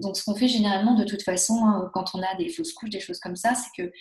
[0.00, 2.90] donc ce qu'on fait généralement de toute façon hein, quand on a des fausses couches,
[2.90, 3.92] des choses comme ça, c'est que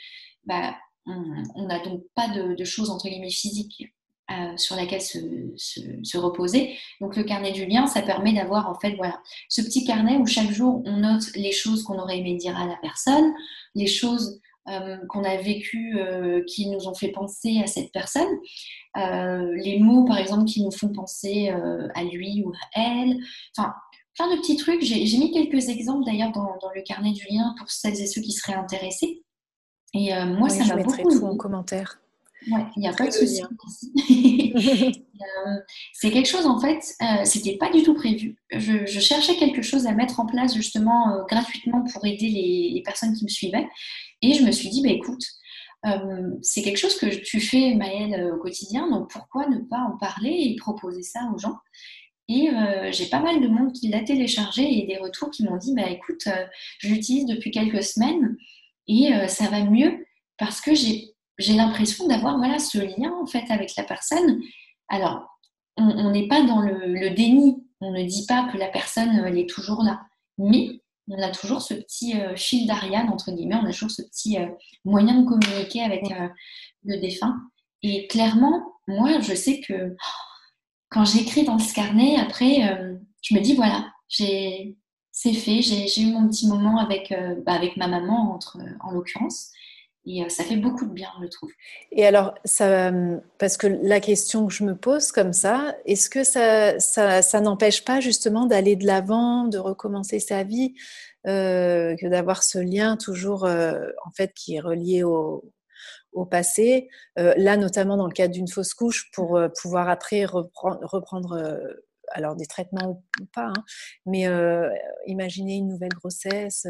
[0.46, 3.94] bah, on n'a donc pas de, choses entre guillemets physiques
[4.32, 6.78] euh, sur laquelle se, reposer.
[7.02, 10.26] Donc le carnet du lien, ça permet d'avoir en fait voilà ce petit carnet où
[10.26, 13.34] chaque jour on note les choses qu'on aurait aimé dire à la personne,
[13.76, 18.30] les choses euh, qu'on a vécues euh, qui nous ont fait penser à cette personne,
[18.96, 23.18] les mots par exemple qui nous font penser à lui ou à elle,
[23.58, 23.74] enfin
[24.16, 24.84] plein de petits trucs.
[24.84, 28.22] J'ai mis quelques exemples d'ailleurs dans, dans, le carnet du lien pour celles et ceux
[28.22, 29.22] qui seraient intéressés.
[29.94, 31.10] Et moi, ça m'a beaucoup.
[31.10, 32.00] tout en commentaire.
[32.52, 33.42] Ouais, il n'y a pas de souci.
[35.24, 35.56] Euh,
[35.94, 38.36] c'est quelque chose, en fait, euh, c'était pas du tout prévu.
[38.52, 43.14] Je, cherchais quelque chose à mettre en place, justement, euh, gratuitement pour aider les, personnes
[43.14, 43.70] qui me suivaient.
[44.22, 45.24] Et je me suis dit, bah, écoute,
[46.42, 50.36] c'est quelque chose que tu fais, Maëlle, au quotidien, donc pourquoi ne pas en parler
[50.38, 51.56] et proposer ça aux gens?
[52.28, 52.50] Et
[52.92, 55.90] j'ai pas mal de monde qui l'a téléchargé et des retours qui m'ont dit, bah,
[55.90, 56.28] écoute,
[56.80, 58.36] je l'utilise depuis quelques semaines
[58.88, 60.06] et euh, ça va mieux
[60.38, 64.42] parce que j'ai l'impression d'avoir voilà, ce lien en fait avec la personne.
[64.90, 65.28] Alors,
[65.78, 69.50] on n'est pas dans le, déni, on ne dit pas que la personne elle est
[69.50, 70.02] toujours là,
[70.38, 74.04] mais on a toujours ce petit euh, fil d'Ariane, entre guillemets, on a toujours ce
[74.04, 74.48] petit euh,
[74.86, 76.04] moyen de communiquer avec
[76.86, 77.42] le défunt.
[77.82, 79.96] Et clairement, moi, je sais que
[80.90, 84.78] quand j'écris dans ce carnet, après, je me dis, voilà, j'ai
[85.14, 85.62] c'est fait.
[85.62, 89.52] J'ai eu mon petit moment avec, euh, bah, avec ma maman, entre, en l'occurrence.
[90.06, 91.52] Et euh, ça fait beaucoup de bien, je trouve.
[91.92, 92.34] Et alors,
[93.38, 97.86] parce que la question que je me pose comme ça, est-ce que ça, ça, n'empêche
[97.86, 100.74] pas justement d'aller de l'avant, de recommencer sa vie,
[101.26, 105.44] euh, que d'avoir ce lien toujours, en fait, qui est relié au,
[106.30, 111.58] passé, là notamment dans le cadre d'une fausse couche, pour pouvoir après reprendre,
[112.14, 113.64] alors des traitements ou pas, hein,
[114.06, 114.70] mais euh,
[115.08, 116.68] imaginer une nouvelle grossesse.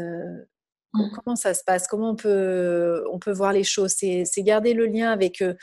[0.94, 1.10] Euh, mmh.
[1.24, 1.86] Comment ça se passe?
[1.86, 3.92] Comment on peut, on peut voir les choses?
[3.92, 5.54] C'est garder le lien avec euh,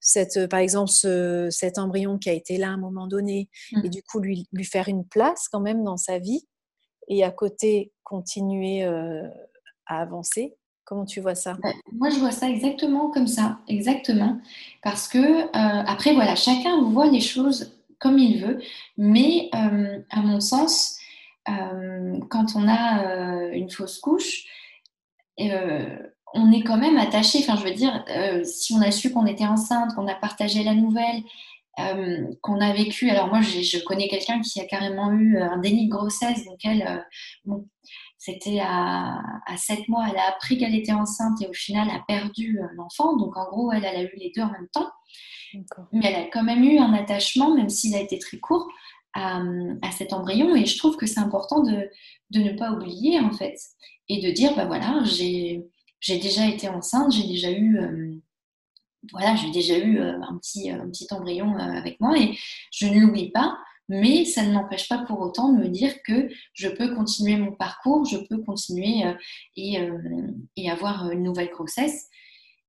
[0.00, 0.90] cette, par exemple
[1.50, 3.84] cet embryon qui a été là à un moment donné mmh.
[3.84, 6.46] et du coup lui, lui faire une place quand même dans sa vie
[7.08, 10.56] et à côté continuer à avancer.
[10.84, 11.56] Comment tu vois ça?
[11.62, 14.38] Bah, Moi, je vois ça exactement comme ça, exactement.
[14.82, 18.58] Parce que, après, voilà, chacun voit les choses comme il veut.
[18.96, 20.98] Mais euh, à mon sens,
[21.48, 24.44] euh, quand on a euh, une fausse couche,
[25.38, 27.38] on est quand même attaché.
[27.40, 30.62] Enfin, je veux dire, euh, si on a su qu'on était enceinte, qu'on a partagé
[30.64, 31.22] la nouvelle,
[31.78, 33.10] euh, qu'on a vécu.
[33.10, 37.04] Alors moi, je connais quelqu'un qui a carrément eu un déni de grossesse, donc elle,
[37.44, 37.68] bon,
[38.18, 42.02] c'était à, à 7 mois, elle a appris qu'elle était enceinte et au final a
[42.06, 43.16] perdu l'enfant.
[43.16, 44.90] Donc en gros, elle, elle a eu les deux en même temps.
[45.92, 48.68] Mais elle a quand même eu un attachement, même s'il a été très court,
[49.16, 50.54] à, cet embryon.
[50.56, 51.88] Et je trouve que c'est important de,
[52.30, 53.56] de, ne pas oublier, en fait,
[54.08, 55.64] et de dire, bah voilà, j'ai
[56.18, 57.78] déjà été enceinte, j'ai déjà eu...
[57.78, 58.14] Euh,
[59.12, 62.36] voilà, j'ai déjà eu euh, un petit, un petit embryon euh, avec moi et
[62.72, 63.56] je ne l'oublie pas,
[63.88, 67.52] mais ça ne m'empêche pas pour autant de me dire que je peux continuer mon
[67.52, 69.04] parcours, je peux continuer
[69.54, 69.78] et,
[70.56, 72.08] et, avoir une nouvelle grossesse.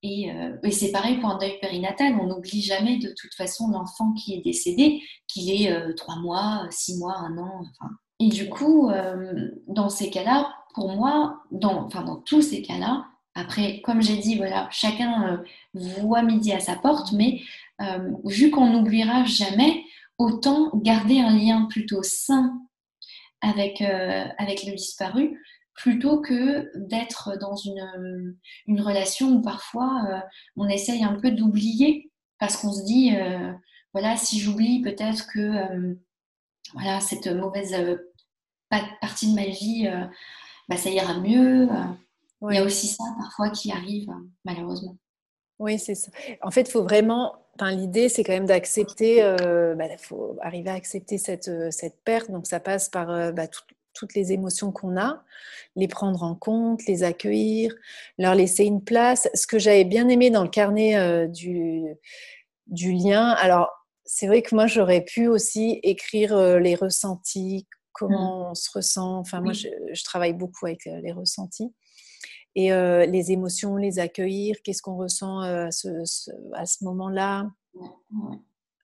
[0.05, 2.15] Euh, et, c'est pareil pour un deuil périnatal.
[2.19, 6.97] On n'oublie jamais de toute façon l'enfant qui est décédé, qu'il ait euh, mois, six
[6.97, 7.63] mois, un an.
[8.19, 13.05] Et du coup, euh, dans ces cas-là, pour moi, dans, enfin, dans tous ces cas-là,
[13.33, 17.41] après, comme j'ai dit, voilà, chacun voit midi à sa porte, mais
[18.25, 19.83] vu qu'on n'oubliera jamais,
[20.17, 22.59] autant garder un lien plutôt sain
[23.41, 25.39] avec, avec le disparu
[25.77, 28.35] plutôt que d'être dans une,
[28.65, 30.19] une, relation où parfois euh,
[30.57, 33.53] on essaye un peu d'oublier parce qu'on se dit, euh,
[33.93, 35.95] voilà, si j'oublie peut-être que euh,
[36.73, 37.75] voilà, cette mauvaise
[38.69, 39.87] partie de ma vie,
[40.67, 41.69] bah, ça ira mieux.
[42.41, 44.09] Il y a aussi ça parfois qui arrive,
[44.43, 44.97] malheureusement.
[45.59, 46.11] Oui, c'est ça.
[46.41, 47.35] En fait, il faut vraiment.
[47.55, 49.19] Enfin, L'idée, c'est quand même d'accepter.
[49.19, 52.29] Il bah, faut arriver à accepter cette, cette perte.
[52.29, 53.63] Donc, ça passe par bah, tout,
[53.93, 55.23] toutes les émotions qu'on a,
[55.75, 57.73] les prendre en compte, les accueillir,
[58.17, 59.27] leur laisser une place.
[59.33, 61.83] Ce que j'avais bien aimé dans le carnet euh, du,
[62.67, 63.69] du lien, alors
[64.05, 68.51] c'est vrai que moi j'aurais pu aussi écrire euh, les ressentis, comment mmh.
[68.51, 69.17] on se ressent.
[69.19, 69.67] Enfin, moi je,
[70.03, 71.73] travaille beaucoup avec euh, les ressentis.
[72.59, 75.89] Et les émotions, les accueillir, qu'est-ce qu'on ressent à ce,
[76.53, 77.51] à ce moment-là.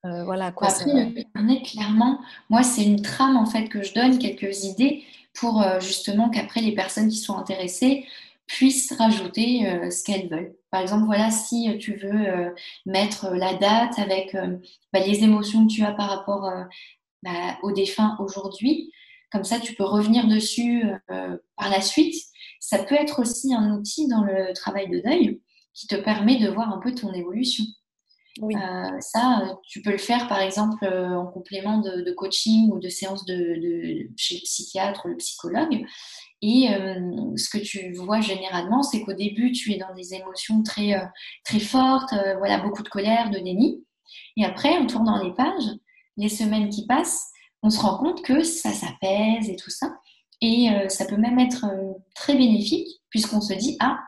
[0.04, 3.94] Euh, voilà, quoi, Après, le carnet, clairement, moi, c'est une trame en fait que je
[3.94, 8.06] donne, quelques idées pour euh, justement qu'après les personnes qui sont intéressées
[8.46, 10.54] puissent rajouter euh, ce qu'elles veulent.
[10.70, 12.52] Par exemple, voilà, si tu veux
[12.84, 14.36] mettre la date avec
[14.92, 16.52] bah, les émotions que tu as par rapport
[17.22, 18.90] bah, au défunt aujourd'hui,
[19.30, 22.16] comme ça, tu peux revenir dessus par la suite.
[22.58, 25.40] Ça peut être aussi un outil dans le travail de deuil
[25.74, 27.64] qui te permet de voir un peu ton évolution.
[28.42, 32.80] Euh, ça, euh, tu peux le faire par exemple euh, en complément de, coaching ou
[32.80, 33.54] de séances de,
[34.16, 35.84] chez le psychiatre ou le psychologue.
[36.42, 36.68] Et
[37.36, 40.92] ce que tu vois généralement, c'est qu'au début, tu es dans des émotions très,
[41.42, 43.82] très fortes, voilà, beaucoup de colère, de déni.
[44.36, 45.70] Et après, en tournant les pages,
[46.18, 47.30] les semaines qui passent,
[47.62, 49.96] on se rend compte que ça s'apaise et tout ça.
[50.42, 51.64] Et ça peut même être
[52.14, 53.98] très bénéfique puisqu'on se dit, ah,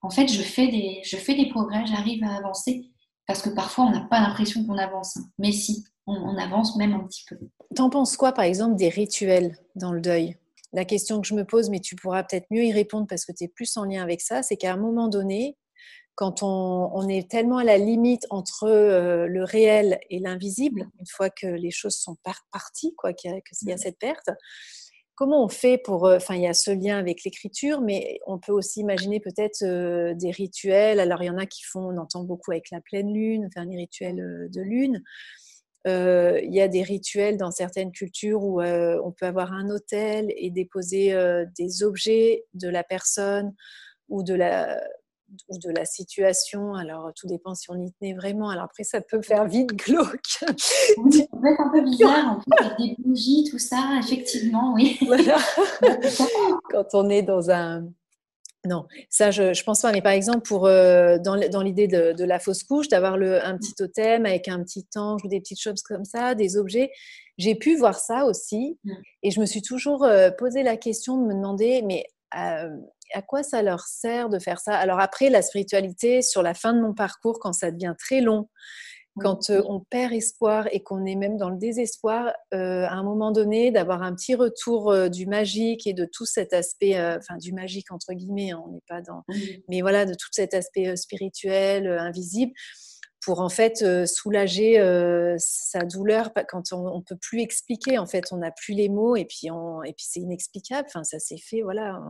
[0.00, 2.90] en fait, je fais des, je fais des progrès, j'arrive à avancer
[3.26, 5.18] parce que parfois on n'a pas l'impression qu'on avance.
[5.38, 7.36] Mais si, on, avance même un petit peu.
[7.74, 10.36] T'en penses quoi, par exemple, des rituels dans le deuil?
[10.72, 13.32] La question que je me pose, mais tu pourras peut-être mieux y répondre parce que
[13.32, 15.56] tu es plus en lien avec ça, c'est qu'à un moment donné,
[16.14, 21.28] quand on, est tellement à la limite entre euh, le réel et l'invisible, une fois
[21.28, 22.16] que les choses sont
[22.50, 23.30] parties, quoi, qu'il
[23.62, 24.30] y, a cette perte,
[25.16, 26.06] Comment on fait pour...
[26.06, 29.62] Euh, enfin, il y a ce lien avec l'écriture, mais on peut aussi imaginer peut-être
[29.62, 31.00] euh, des rituels.
[31.00, 33.66] Alors, il y en a qui font, on entend beaucoup avec la pleine lune, faire
[33.66, 35.02] des rituels euh, de lune.
[35.86, 40.50] il y a des rituels dans certaines cultures où on peut avoir un hôtel et
[40.50, 41.14] déposer
[41.56, 43.54] des objets de la personne
[44.08, 44.80] ou de la,
[45.48, 46.74] ou de la situation.
[46.74, 48.50] Alors, tout dépend si on y tenait vraiment.
[48.50, 50.20] Alors, après, ça peut faire vite glauque.
[50.26, 54.98] ça peut être un peu bizarre, en fait, des bougies, tout ça, effectivement, oui.
[55.06, 55.38] Voilà.
[56.70, 57.86] Quand on est dans un.
[58.64, 59.92] Non, ça, je ne pense pas.
[59.92, 63.74] Mais par exemple, pour, euh, dans, dans l'idée de, la fausse couche, d'avoir un petit
[63.74, 66.90] totem avec un petit ange ou des petites choses comme ça, des objets,
[67.38, 68.76] j'ai pu voir ça aussi.
[68.82, 68.92] Mm.
[69.22, 72.76] Et je me suis toujours euh, posé la question de me demander, mais euh,
[73.14, 74.76] à quoi ça leur sert de faire ça?
[74.76, 78.48] Alors après, la spiritualité, sur la fin de mon parcours, quand ça devient très long,
[79.18, 83.02] quand euh, on perd espoir et qu'on est même dans le désespoir, euh, à un
[83.02, 87.36] moment donné, d'avoir un petit retour euh, du magique et de tout cet aspect, enfin
[87.38, 89.22] du magique entre guillemets, hein, on n'est pas dans,
[89.68, 92.52] mais voilà, de tout cet aspect spirituel, invisible,
[93.24, 94.74] pour en fait soulager
[95.38, 97.98] sa douleur quand on, ne peut plus expliquer.
[97.98, 100.86] En fait, on n'a plus les mots et puis et puis c'est inexplicable.
[100.88, 102.00] Enfin, ça s'est fait, voilà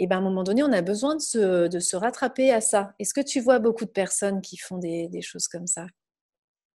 [0.00, 2.62] et ben, à un moment donné, on a besoin de se, de se rattraper à
[2.62, 2.94] ça.
[2.98, 5.86] Est-ce que tu vois beaucoup de personnes qui font des, des choses comme ça?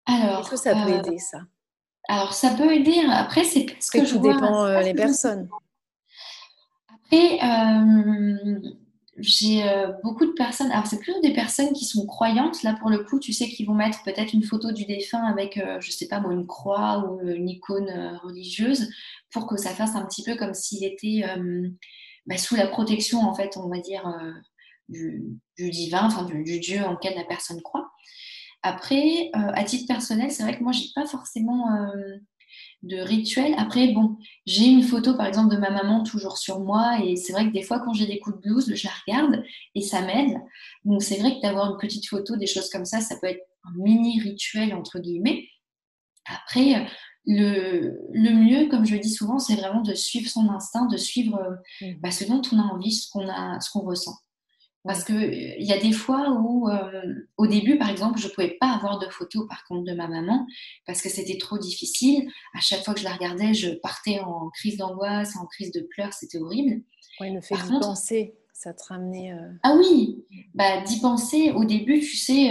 [0.04, 1.38] Alors, est-ce que ça peut euh, aider ça?
[2.06, 3.00] Alors, ça peut aider.
[3.10, 5.48] Après, c'est ce que, tout dépend euh, les personnes.
[6.92, 8.60] Après, euh,
[9.16, 9.64] j'ai
[10.02, 13.20] beaucoup de personnes, alors c'est plutôt des personnes qui sont croyantes, là pour le coup,
[13.20, 16.32] tu sais, qui vont mettre peut-être une photo du défunt avec, je sais pas moi,
[16.32, 18.90] une croix ou une icône religieuse
[19.30, 21.22] pour que ça fasse un petit peu comme s'il était
[22.26, 24.04] bah, sous la protection, en fait, on va dire,
[24.88, 27.90] du, divin, enfin du, Dieu en lequel la personne croit.
[28.62, 31.66] Après, à titre personnel, c'est vrai que moi, j'ai pas forcément
[32.84, 33.54] de rituel.
[33.56, 37.32] Après, bon, j'ai une photo par exemple de ma maman toujours sur moi et c'est
[37.32, 40.02] vrai que des fois quand j'ai des coups de blues, je la regarde et ça
[40.02, 40.36] m'aide.
[40.84, 43.44] Donc c'est vrai que d'avoir une petite photo, des choses comme ça, ça peut être
[43.64, 45.48] un mini rituel entre guillemets.
[46.26, 46.86] Après,
[47.26, 50.96] le, le mieux, comme je le dis souvent, c'est vraiment de suivre son instinct, de
[50.96, 51.92] suivre mmh.
[52.00, 54.16] bah, ce dont on a envie, ce qu'on a, ce qu'on ressent.
[54.84, 58.32] Parce qu'il euh, y a des fois où, euh, au début, par exemple, je ne
[58.32, 60.46] pouvais pas avoir de photos, par contre, de ma maman,
[60.86, 62.28] parce que c'était trop difficile.
[62.54, 65.80] À chaque fois que je la regardais, je partais en crise d'angoisse, en crise de
[65.80, 66.82] pleurs, c'était horrible.
[67.20, 69.32] Oui, le fait d'y penser, ça te ramenait.
[69.32, 72.50] Euh, ah oui, bah, d'y penser, au début, tu sais.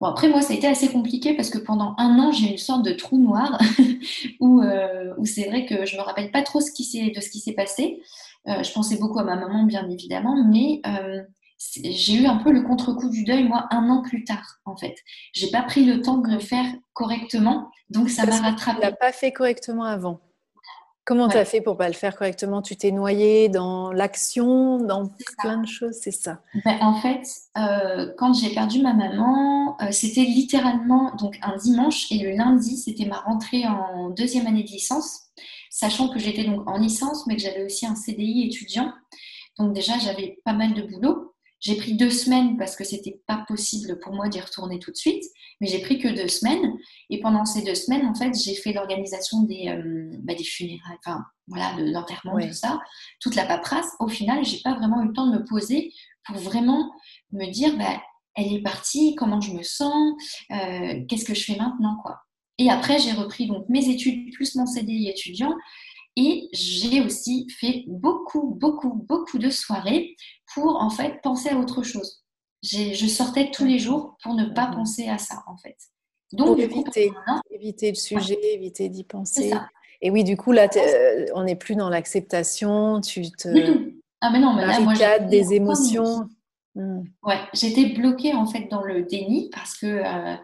[0.00, 2.50] Bon, après, moi, ça a été assez compliqué parce que pendant un an, j'ai eu
[2.52, 3.58] une sorte de trou noir
[4.40, 4.62] où,
[5.18, 7.40] où c'est vrai que je ne me rappelle pas trop ce qui de ce qui
[7.40, 8.02] s'est passé.
[8.48, 11.22] Euh, je pensais beaucoup à ma maman, bien évidemment, mais euh,
[11.58, 14.94] j'ai eu un peu le contre-coup du deuil, moi, un an plus tard, en fait.
[15.32, 18.80] J'ai pas pris le temps de le faire correctement, donc ça m'a rattrapé.
[18.80, 20.20] Tu l'as pas fait correctement avant.
[21.06, 22.60] Comment tu as fait pour pas le faire correctement?
[22.60, 27.22] Tu t'es noyé dans l'action, dans plein de choses, c'est ça ben, En fait,
[27.56, 33.06] euh, quand j'ai perdu ma maman, c'était littéralement donc un dimanche et le lundi, c'était
[33.06, 35.26] ma rentrée en deuxième année de licence
[35.76, 38.92] sachant que j'étais donc en licence, mais que j'avais aussi un CDI étudiant.
[39.58, 41.25] Donc déjà, j'avais pas mal de boulot.
[41.60, 44.96] J'ai pris deux semaines parce que c'était pas possible pour moi d'y retourner tout de
[44.96, 45.22] suite,
[45.60, 46.74] mais j'ai pris que deux semaines.
[47.10, 50.98] Et pendant ces deux semaines, en fait, j'ai fait l'organisation des, euh, bah, des funérailles,
[51.04, 52.80] enfin voilà, de l'enterrement, tout ça,
[53.20, 53.88] toute la paperasse.
[54.00, 55.92] Au final, j'ai pas vraiment eu le temps de me poser
[56.26, 56.92] pour vraiment
[57.32, 58.02] me dire, bah,
[58.34, 60.14] elle est partie, comment je me sens,
[60.50, 62.20] euh, qu'est-ce que je fais maintenant, quoi.
[62.58, 65.54] Et après, j'ai repris donc mes études plus mon CDI étudiant.
[66.18, 70.16] Et j'ai aussi fait beaucoup, beaucoup, beaucoup de soirées
[70.54, 72.24] pour en fait penser à autre chose.
[72.62, 75.76] Je sortais tous les jours pour ne pas penser à ça en fait.
[76.32, 77.12] Donc, pour éviter,
[77.50, 79.52] éviter le sujet, éviter d'y penser.
[80.02, 83.48] Et oui, du coup, là, euh, on n'est plus dans l'acceptation, tu te.
[84.20, 86.28] Ah, mais non, mais là, moi, des émotions.
[86.74, 87.04] Hmm.
[87.22, 90.36] Ouais, j'étais bloquée en fait dans le déni parce que euh,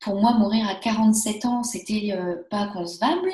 [0.00, 3.30] pour moi, mourir à 47 ans, c'était euh, pas concevable.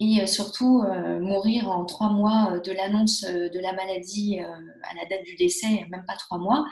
[0.00, 5.06] Et euh, surtout, euh, mourir en trois mois de l'annonce de la maladie à la
[5.08, 6.66] date du décès, même pas trois mois,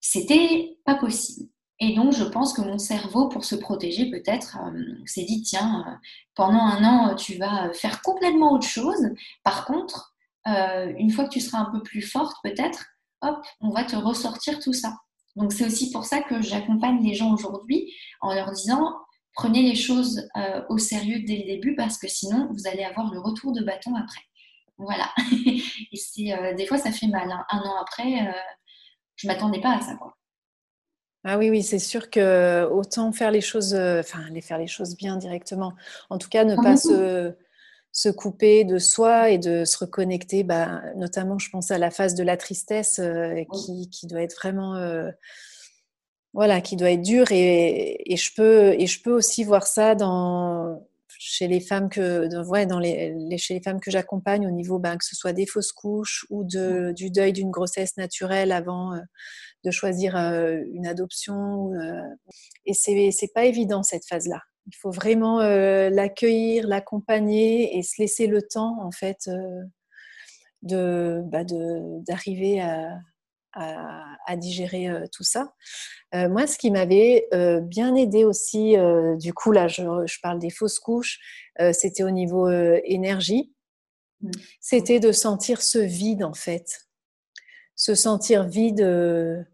[0.00, 1.50] c'était pas possible.
[1.80, 4.58] Et donc, je pense que mon cerveau, pour se protéger, peut-être,
[5.06, 6.00] s'est dit tiens,
[6.34, 9.10] pendant un an, tu vas faire complètement autre chose.
[9.44, 12.86] Par contre, une fois que tu seras un peu plus forte, peut-être,
[13.22, 14.96] hop, on va te ressortir tout ça.
[15.38, 18.92] Donc c'est aussi pour ça que j'accompagne les gens aujourd'hui en leur disant
[19.34, 23.12] prenez les choses euh, au sérieux dès le début parce que sinon vous allez avoir
[23.12, 24.20] le retour de bâton après.
[24.78, 25.08] Voilà.
[25.46, 27.30] Et c'est euh, des fois ça fait mal.
[27.30, 27.44] Hein.
[27.50, 28.32] Un an après, euh,
[29.14, 29.96] je m'attendais pas à ça.
[31.24, 34.96] Ah oui, oui, c'est sûr que autant faire les choses, enfin, les faire les choses
[34.96, 35.74] bien directement.
[36.10, 37.34] En tout cas, ne pas se,
[37.98, 42.14] se couper de soi et de se reconnecter, bah, notamment je pense à la phase
[42.14, 44.76] de la tristesse euh, qui, qui, doit être vraiment...
[44.76, 45.10] Euh,
[46.32, 49.96] voilà, qui doit être dure et, et, je peux, et je peux aussi voir ça
[49.96, 54.78] dans, chez les femmes que, ouais, dans les, chez les femmes que j'accompagne au niveau
[54.78, 58.94] ben, que ce soit des fausses couches ou de, du deuil d'une grossesse naturelle avant
[58.94, 59.00] euh,
[59.64, 61.72] de choisir une adoption.
[62.64, 64.40] et c'est, c'est pas évident cette phase-là.
[64.68, 71.42] Il faut vraiment euh, l'accueillir, l'accompagner et se laisser le temps, en fait, euh, bah,
[71.42, 73.00] de, d'arriver à,
[73.54, 75.54] à, digérer euh, tout ça.
[76.12, 77.28] moi, ce qui m'avait
[77.62, 78.76] bien aidé aussi,
[79.18, 81.18] du coup, là, je, je, parle des fausses couches,
[81.72, 82.48] c'était au niveau
[82.84, 83.54] énergie.
[84.20, 84.30] Mmh.
[84.60, 86.88] C'était de sentir ce vide, en fait.
[87.74, 89.46] Se sentir vide,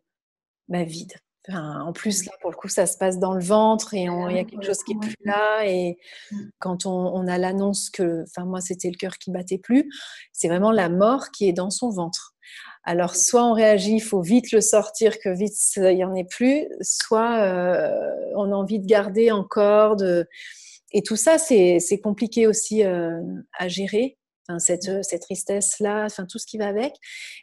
[0.68, 1.14] bah, vide
[1.52, 4.38] en plus, là, pour le coup, ça se passe dans le ventre et il y
[4.38, 5.66] a quelque chose qui est plus là.
[5.66, 5.98] Et
[6.30, 6.36] mmh.
[6.58, 9.88] quand on, a l'annonce que, enfin, moi, c'était le cœur qui battait plus,
[10.32, 12.34] c'est vraiment la mort qui est dans son ventre.
[12.82, 16.24] Alors, soit on réagit, il faut vite le sortir, que vite il n'y en ait
[16.24, 17.90] plus, soit euh,
[18.36, 19.96] on a envie de garder encore.
[19.96, 20.26] De...
[20.92, 23.20] Et tout ça, c'est compliqué aussi euh,
[23.58, 24.16] à gérer
[24.58, 25.02] cette, mmh.
[25.02, 26.94] cette tristesse-là, enfin, tout ce qui va avec.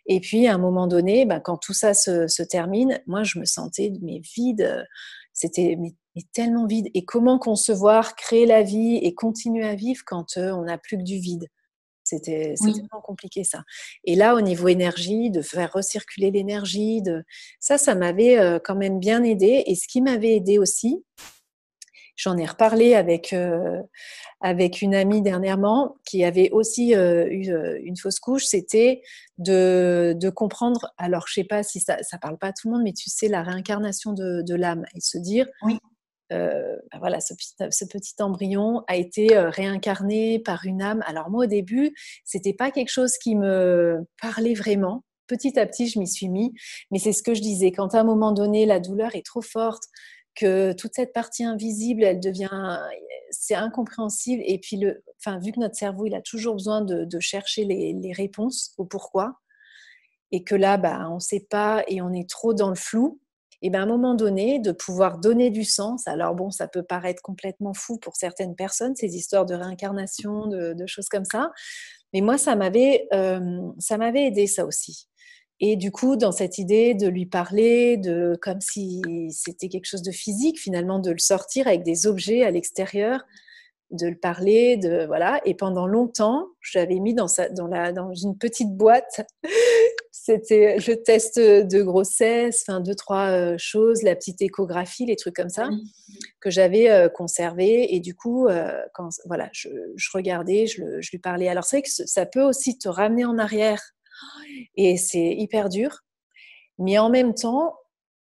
[0.06, 3.40] Et puis, à un moment donné, ben, quand tout ça se, se, termine, moi, je
[3.40, 4.86] me sentais mais vide.
[5.34, 5.94] C'était mais,
[6.34, 6.90] tellement vide.
[6.94, 10.98] Et comment concevoir, créer la vie et continuer à vivre quand euh, on n'a plus
[10.98, 11.48] que du vide?
[12.04, 13.64] C'était vraiment compliqué ça.
[14.04, 17.24] Et là, au niveau énergie, de faire recirculer l'énergie, de...
[17.60, 19.64] ça, ça m'avait euh, quand même bien aidé.
[19.68, 21.06] Et ce qui m'avait aidé aussi,
[22.22, 23.82] j'en ai reparlé avec, euh,
[24.42, 27.52] avec une amie dernièrement qui avait aussi euh, eu
[27.84, 29.02] une fausse couche, c'était
[29.40, 32.74] de, de, comprendre, alors je sais pas si ça ne parle pas à tout le
[32.74, 35.80] monde, mais tu sais, la réincarnation de, de l'âme et se dire, oui.
[36.32, 41.04] Euh, bah voilà, ce petit, embryon a été euh, réincarné par une âme.
[41.06, 41.94] Alors moi au début,
[42.24, 45.04] c'était pas quelque chose qui me parlait vraiment.
[45.28, 46.54] Petit à petit, je m'y suis mis,
[46.90, 47.72] mais c'est ce que je disais.
[47.72, 49.84] Quand à un moment donné, la douleur est trop forte,
[50.36, 52.80] que toute cette partie invisible, elle devient,
[53.32, 54.42] c'est incompréhensible.
[54.46, 58.14] Et puis, le, enfin, vu que notre cerveau, il a toujours besoin de, chercher les,
[58.14, 59.40] réponses au pourquoi,
[60.32, 63.20] et que là, bah, on ne sait pas et on est trop dans le flou,
[63.62, 66.08] et bien à un moment donné, de pouvoir donner du sens.
[66.08, 70.86] Alors bon, ça peut paraître complètement fou pour certaines personnes, ces histoires de réincarnation, de,
[70.88, 71.52] choses comme ça.
[72.14, 75.08] Mais moi, ça m'avait, euh, ça m'avait aidé ça aussi.
[75.62, 80.02] Et du coup, dans cette idée de lui parler, de comme si c'était quelque chose
[80.02, 83.24] de physique, finalement, de le sortir avec des objets à l'extérieur,
[83.92, 85.40] de le parler, de voilà.
[85.46, 89.22] Et pendant longtemps, je l'avais mis dans, sa, dans, la, dans une petite boîte
[90.12, 95.36] c'était le test de grossesse, enfin deux trois euh, choses, la petite échographie, les trucs
[95.36, 95.70] comme ça
[96.40, 99.70] que j'avais euh, conservé et du coup euh, quand voilà, je,
[100.14, 101.48] regardais, je, lui parlais.
[101.48, 103.82] Alors c'est vrai que ça peut aussi te ramener en arrière
[104.76, 106.00] et c'est hyper dur,
[106.78, 107.76] mais en même temps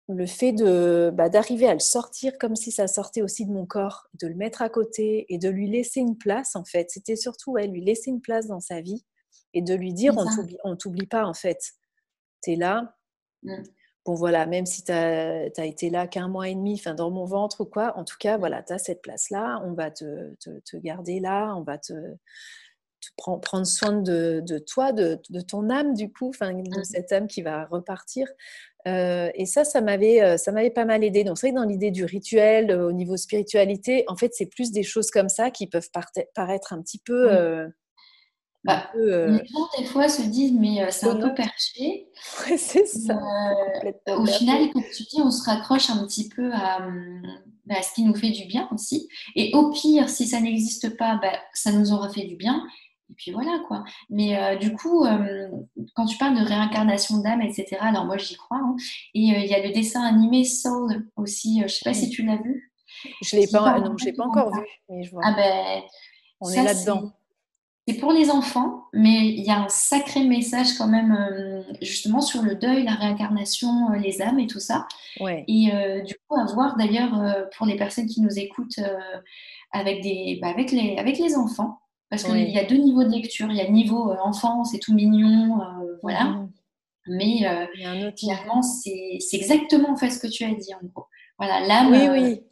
[0.07, 3.65] le fait de bah, d'arriver à le sortir comme si ça sortait aussi de mon
[3.65, 6.89] corps, de le mettre à côté et de lui laisser une place en fait.
[6.89, 9.05] C'était surtout ouais, lui laisser une place dans sa vie
[9.53, 10.15] et de lui dire
[10.63, 11.59] on t'oublie pas en fait
[12.43, 12.95] tu es là.
[13.43, 13.63] Mmh.
[14.05, 17.25] Bon, voilà, même si tu as, été là qu'un mois et demi, enfin, dans mon
[17.25, 20.77] ventre ou quoi, en tout cas, voilà, tu as cette place-là, on va te, te,
[20.77, 21.93] garder là, on va te,
[23.17, 26.83] prendre soin de, de toi, de, ton âme, du coup, enfin, de mmh.
[26.83, 28.27] cette âme qui va repartir.
[28.87, 31.23] Euh, et ça, ça m'avait, euh, ça m'avait pas mal aidé.
[31.23, 34.47] Donc, c'est vrai que dans l'idée du rituel, euh, au niveau spiritualité, en fait, c'est
[34.47, 35.89] plus des choses comme ça qui peuvent
[36.33, 37.69] paraître un petit peu.
[38.63, 42.09] Bah, euh, les gens, des fois, se disent, mais c'est un peu perché.
[42.57, 43.19] c'est ça.
[44.07, 46.87] Au final, comme tu dis, on se raccroche un petit peu à,
[47.65, 49.07] bah, ce qui nous fait du bien aussi.
[49.35, 52.63] Et au pire, si ça n'existe pas, bah, ça nous aura fait du bien.
[53.11, 53.83] Et puis voilà, quoi.
[54.09, 55.05] Mais du coup,
[55.95, 58.57] quand tu parles de réincarnation d'âme, etc., alors moi, j'y crois.
[58.57, 58.75] Hein.
[59.13, 61.59] Et il y a le dessin animé Soul aussi.
[61.59, 62.71] je ne sais pas si tu l'as vu.
[63.21, 64.65] Je ne l'ai pas, non, pas encore vu.
[64.89, 65.21] Mais je vois.
[65.25, 65.83] Ah ben,
[66.39, 67.13] on est là-dedans.
[67.87, 72.21] C'est pour les enfants, mais il y a un sacré message quand même, euh, justement,
[72.21, 74.87] sur le deuil, la réincarnation, euh, les âmes et tout ça.
[75.19, 78.79] Et euh, du coup, à voir d'ailleurs pour les personnes qui nous écoutent
[79.71, 81.80] avec, des, bah, avec, les, avec les enfants,
[82.11, 83.47] parce qu'il y a deux niveaux de lecture.
[83.49, 85.57] Il y a le niveau enfant, c'est tout mignon,
[86.03, 86.25] voilà.
[86.25, 86.49] Mmh.
[87.07, 91.07] Mais finalement, c'est exactement en fait ce que tu as dit en gros.
[91.39, 92.43] Voilà, l'âme, oui, oui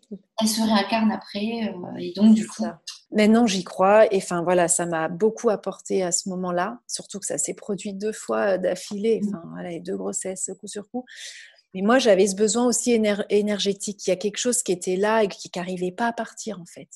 [0.42, 1.70] elle se réincarne après.
[1.70, 2.64] Euh, et donc, du coup.
[3.12, 4.12] Maintenant, j'y crois.
[4.14, 6.80] Et enfin, voilà, ça m'a beaucoup apporté à ce moment-là.
[6.88, 9.22] Surtout que ça s'est produit deux fois euh, d'affilée.
[9.22, 9.28] Mmh.
[9.28, 11.06] Enfin, voilà, les deux grossesses coup sur coup.
[11.74, 13.00] Mais moi, j'avais ce besoin aussi
[13.30, 14.08] énergétique.
[14.08, 16.66] Il y a quelque chose qui était là et qui n'arrivait pas à partir, en
[16.66, 16.90] fait.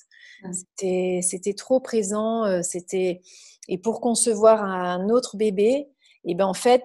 [0.44, 1.22] Mmh.
[1.22, 2.46] C'était trop présent.
[2.46, 3.22] Euh, c'était
[3.68, 5.88] Et pour concevoir un autre bébé,
[6.26, 6.84] et ben en fait,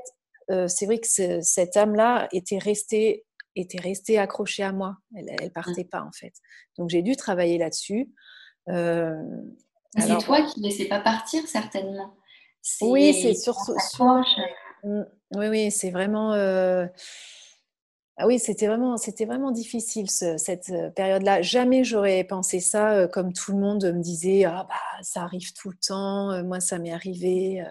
[0.67, 1.07] c'est vrai que
[1.43, 3.27] cette âme-là était restée
[3.61, 4.97] était restée accrochée à moi.
[5.15, 5.89] Elle ne partait mmh.
[5.89, 6.33] pas, en fait.
[6.77, 8.11] Donc, j'ai dû travailler là-dessus.
[8.69, 9.15] Euh,
[9.97, 12.15] c'est toi qui ne laissais pas partir, certainement.
[12.83, 13.57] Oui, c'est sur,
[14.85, 15.03] mmh,
[15.37, 16.33] Oui, oui, c'est vraiment.
[16.35, 16.87] Euh,
[18.19, 18.97] ah oui, c'était vraiment,
[19.51, 21.41] difficile cette euh, période-là.
[21.41, 25.71] Jamais j'aurais pensé ça comme tout le monde me disait ah bah ça arrive tout
[25.71, 26.43] le temps.
[26.45, 27.65] moi, ça m'est arrivé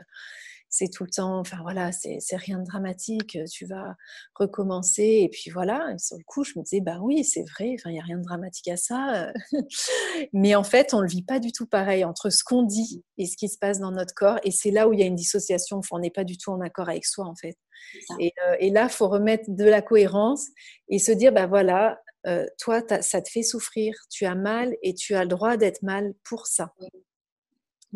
[0.78, 3.96] c'est tout le temps, enfin voilà, c'est rien de dramatique, tu vas
[4.36, 5.22] recommencer.
[5.24, 8.00] Et puis voilà, sur le coup, je me disais, bah oui, c'est vrai, il n'y
[8.00, 9.32] a rien de dramatique à ça.
[10.34, 13.04] Mais en fait, on ne le vit pas du tout pareil entre ce qu'on dit
[13.18, 14.38] et ce qui se passe dans notre corps.
[14.44, 16.62] Et c'est là où il y a une dissociation, on n'est pas du tout en
[16.62, 17.58] accord avec soi, en fait.
[18.20, 20.46] Et, là, il faut remettre de la cohérence
[20.90, 22.00] et se dire, bah voilà,
[22.60, 26.14] toi, ça te fait souffrir, tu as mal et tu as le droit d'être mal
[26.24, 26.72] pour ça.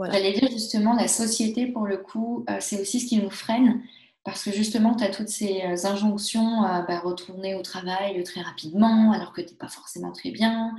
[0.09, 3.81] J'allais dire justement, la société, pour le coup, euh, c'est aussi ce qui nous freine.
[4.23, 8.41] Parce que justement, tu as toutes ces euh, injonctions à bah, retourner au travail très
[8.41, 10.75] rapidement, alors que tu n'es pas forcément très bien.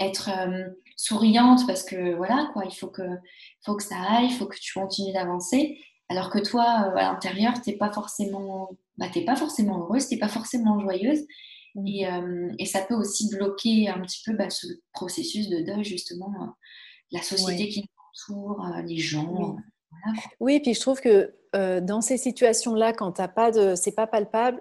[0.00, 3.02] Être euh, souriante, parce que voilà, quoi, il faut que,
[3.64, 5.78] faut que ça aille, il faut que tu continues d'avancer.
[6.08, 10.20] Alors que toi, à l'intérieur, tu n'es pas, forcément, bah, pas forcément heureuse, tu n'es
[10.20, 11.26] pas forcément joyeuse.
[11.74, 11.86] Mmh.
[11.86, 12.08] Et,
[12.60, 16.32] et, ça peut aussi bloquer un petit peu bah, ce processus de deuil, justement,
[17.12, 17.95] la société qui pour
[18.30, 19.56] euh, les gens.
[20.40, 21.32] Oui, puis je trouve que
[21.80, 24.60] dans ces situations-là, quand t'as pas de, c'est pas palpable,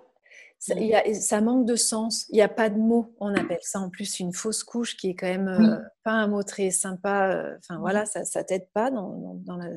[0.60, 1.14] ça, mmh.
[1.14, 2.26] ça, manque de sens.
[2.30, 3.14] Il n'y a pas de mots.
[3.20, 6.42] On appelle ça en plus une fausse couche, qui est quand même pas un mot
[6.42, 7.58] très sympa.
[7.60, 9.68] Enfin voilà, ça, ça t'aide pas dans, dans, la,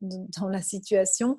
[0.00, 1.36] dans la situation.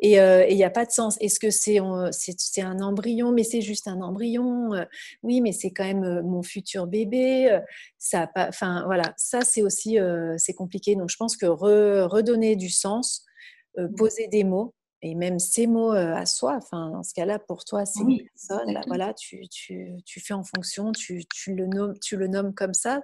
[0.00, 1.16] Et il n'y a pas de sens.
[1.20, 3.32] Est-ce que c'est un embryon?
[3.32, 4.70] Mais c'est juste un embryon.
[5.22, 7.60] oui, mais c'est quand même mon futur bébé.
[7.98, 9.98] Ça enfin voilà, ça c'est aussi
[10.36, 10.96] c'est compliqué.
[10.96, 13.24] Donc je pense que redonner du sens,
[13.78, 13.94] mmh.
[13.96, 16.58] poser des mots et même ces mots à soi.
[16.62, 18.78] Enfin dans ce cas-là, pour toi c'est une personne.
[18.88, 20.92] voilà, tu, tu, tu, fais en fonction.
[20.92, 23.02] Tu, tu, le nommes, tu le nommes comme ça.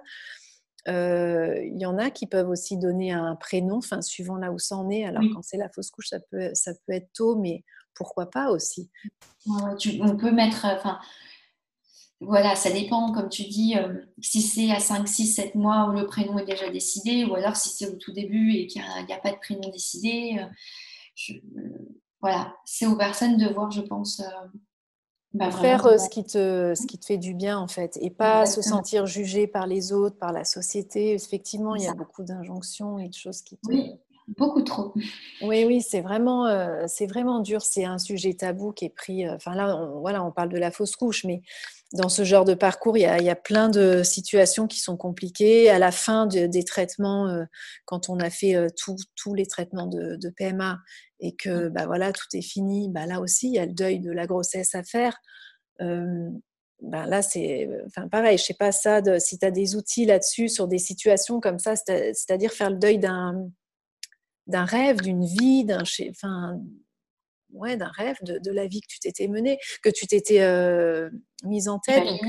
[0.87, 4.75] Il y en a qui peuvent aussi donner un prénom, enfin, suivant là où ça
[4.75, 5.05] en est.
[5.05, 7.63] Alors, quand c'est la fausse couche, ça peut, ça peut être tôt, mais
[7.93, 8.89] pourquoi pas aussi
[9.47, 10.65] On peut mettre.
[10.65, 10.99] Enfin,
[12.19, 13.75] voilà, ça dépend, comme tu dis,
[14.21, 17.55] si c'est à 5, 6, 7 mois où le prénom est déjà décidé, ou alors
[17.55, 20.39] si c'est au tout début et qu'il n'y a, pas de prénom décidé.
[22.21, 24.21] voilà, c'est aux personnes de voir, je pense,
[25.33, 28.09] bah, faire euh, ce qui, te, ce qui te fait du bien en fait et
[28.09, 31.13] pas se sentir jugé par les autres, par la société.
[31.13, 33.67] Effectivement, il y a beaucoup d'injonctions et de choses qui te...
[33.67, 33.93] Oui,
[34.27, 34.93] beaucoup trop.
[35.41, 37.61] Oui, oui, c'est vraiment, euh, c'est vraiment dur.
[37.61, 39.27] C'est un sujet tabou qui est pris.
[39.27, 41.41] Euh, enfin là, on, voilà, on parle de la fausse couche, mais
[41.93, 44.79] dans ce genre de parcours, il y, a, il y a, plein de situations qui
[44.79, 45.69] sont compliquées.
[45.69, 47.45] À la fin des traitements,
[47.85, 50.79] quand on a fait tous les traitements de, de, PMA
[51.19, 53.99] et que bah, voilà, tout est fini, bah, là aussi, il y a le deuil
[53.99, 55.15] de la grossesse à faire.
[55.79, 60.05] Ben là, c'est enfin, pareil, je sais pas ça, de, si tu as des outils
[60.05, 63.49] là-dessus sur des situations comme ça, c'est-à-dire faire le deuil d'un
[64.47, 66.59] d'un rêve, d'une vie, d'un enfin,
[67.53, 70.41] ouais, d'un rêve, de, la vie que tu t'étais menée, que tu t'étais
[71.43, 72.05] mise en tête.
[72.05, 72.21] Donc,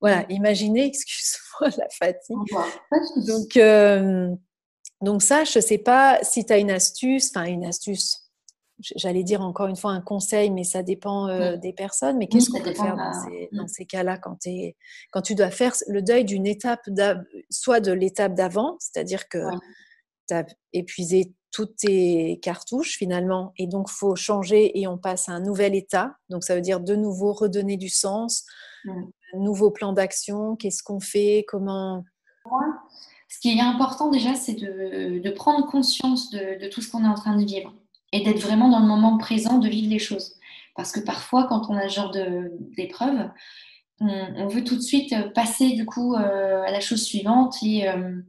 [0.00, 2.36] voilà, imaginer, excuse-moi, la fatigue.
[3.26, 3.56] Donc,
[5.00, 8.30] donc ça, je ne sais pas si tu as une astuce, enfin une astuce,
[8.96, 12.16] j'allais dire encore une fois un conseil, mais ça dépend des personnes.
[12.16, 12.96] Mais qu'est-ce qu'on peut faire
[13.52, 14.38] dans ces, cas-là quand,
[15.10, 16.80] quand, tu dois faire le deuil d'une étape,
[17.50, 19.38] soit de l'étape d'avant, c'est-à-dire que
[20.28, 25.32] tu as épuisé toutes tes cartouches finalement, et donc faut changer et on passe à
[25.32, 26.16] un nouvel état.
[26.28, 28.44] Donc ça veut dire de nouveau redonner du sens,
[28.86, 32.02] un nouveau plan d'action, qu'est-ce qu'on fait, comment?
[33.28, 37.14] Ce qui est important déjà, c'est de, prendre conscience de, tout ce qu'on est en
[37.14, 37.72] train de vivre
[38.12, 40.34] et d'être vraiment dans le moment présent, de vivre les choses.
[40.74, 42.10] Parce que parfois, quand on a ce genre
[42.76, 43.30] d'épreuve,
[44.00, 48.20] on, veut tout de suite passer du coup euh, à la chose suivante et euh,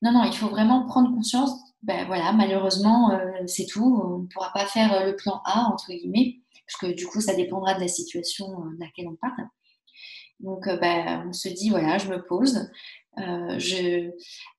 [0.00, 4.02] non, non, il faut vraiment prendre conscience ben voilà, malheureusement, euh, c'est tout.
[4.02, 7.20] On ne pourra pas faire euh, le plan A, entre guillemets, parce que du coup,
[7.20, 9.48] ça dépendra de la situation euh, de laquelle on parle.
[10.40, 12.70] Donc, ben, on se dit, voilà, je me pose.
[13.16, 14.10] je...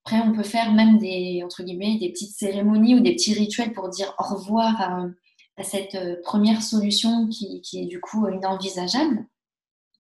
[0.05, 3.73] Après, on peut faire même des, entre guillemets, des petites cérémonies ou des petits rituels
[3.73, 9.26] pour dire au revoir à, cette première solution qui, qui, est du coup inenvisageable.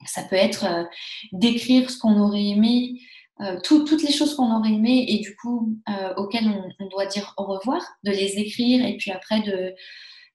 [0.05, 0.87] Ça peut être
[1.33, 2.99] d'écrire ce qu'on aurait aimé,
[3.41, 6.47] euh, toutes les choses qu'on aurait aimées et du coup euh, auxquelles
[6.79, 9.73] on, doit dire au revoir, de les écrire et puis après de...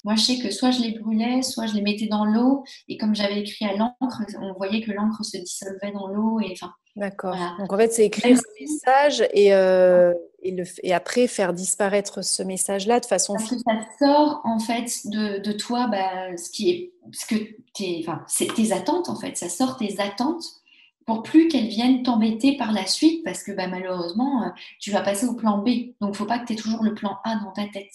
[0.03, 2.97] Moi, je sais que soit je les brûlais, soit je les mettais dans l'eau et
[2.97, 6.73] comme j'avais écrit à l'encre, on voyait que l'encre se dissolvait dans l'eau et enfin.
[6.97, 7.37] D'accord.
[7.59, 12.25] Donc en fait, c'est écrire un message et, euh, et, le, et, après faire disparaître
[12.25, 13.35] ce message-là de façon.
[13.35, 17.41] Parce que ça sort en fait de, de toi, bah, ce qui est, ce que
[17.75, 18.25] tes, enfin,
[18.55, 19.37] tes attentes en fait.
[19.37, 20.60] Ça sort tes attentes
[21.07, 24.49] pour plus qu'elles viennent t'embêter par la suite parce que bah, malheureusement, euh,
[24.79, 25.95] tu vas passer au plan B.
[26.01, 27.93] Donc, faut pas que tu aies toujours le plan A dans ta tête.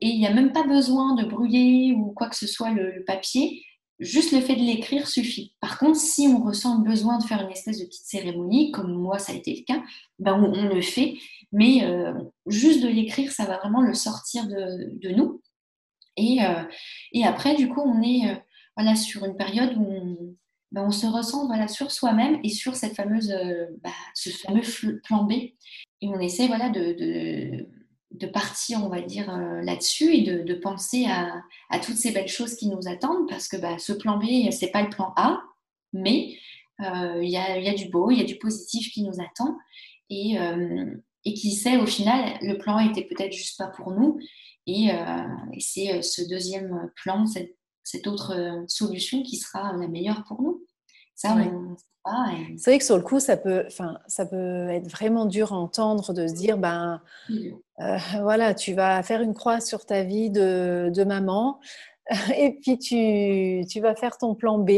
[0.00, 3.04] Et il n'y a même pas besoin de brûler ou quoi que ce soit le,
[3.04, 3.62] papier.
[4.00, 5.54] Juste le fait de l'écrire suffit.
[5.60, 8.92] Par contre, si on ressent le besoin de faire une espèce de petite cérémonie, comme
[8.92, 9.82] moi ça a été le cas,
[10.18, 11.14] ben on, le fait.
[11.52, 12.12] Mais euh,
[12.46, 15.40] juste de l'écrire, ça va vraiment le sortir de, nous.
[16.16, 16.62] Et, euh,
[17.12, 18.42] et, après, du coup, on est
[18.76, 20.36] voilà, sur une période où on,
[20.74, 24.62] ben, on se ressent voilà, sur soi-même et sur cette fameuse, euh, bah, ce fameux
[25.04, 25.32] plan B.
[26.00, 27.64] Et on essaie voilà, de,
[28.10, 31.32] de, partir, on va dire, euh, là-dessus et de, penser à,
[31.70, 34.64] à, toutes ces belles choses qui nous attendent parce que bah, ce plan B, ce
[34.64, 35.40] n'est pas le plan A,
[35.92, 36.36] mais
[36.80, 39.20] euh, il y, a, y, a, du beau, il y a du positif qui nous
[39.20, 39.56] attend
[40.10, 40.36] et,
[41.24, 44.18] et qui sait, au final, le plan était peut-être juste pas pour nous.
[44.66, 50.24] Et, et c'est ce deuxième plan, cette cette autre euh, solution qui sera la meilleure
[50.24, 50.64] pour nous.
[51.14, 51.36] Ça,
[52.56, 53.66] C'est vrai que sur le coup, ça peut,
[54.08, 59.02] ça peut être vraiment dur à entendre de se dire, ben, euh, voilà, tu vas
[59.04, 61.60] faire une croix sur ta vie de, de maman,
[62.36, 64.70] et puis tu, tu, vas faire ton plan B.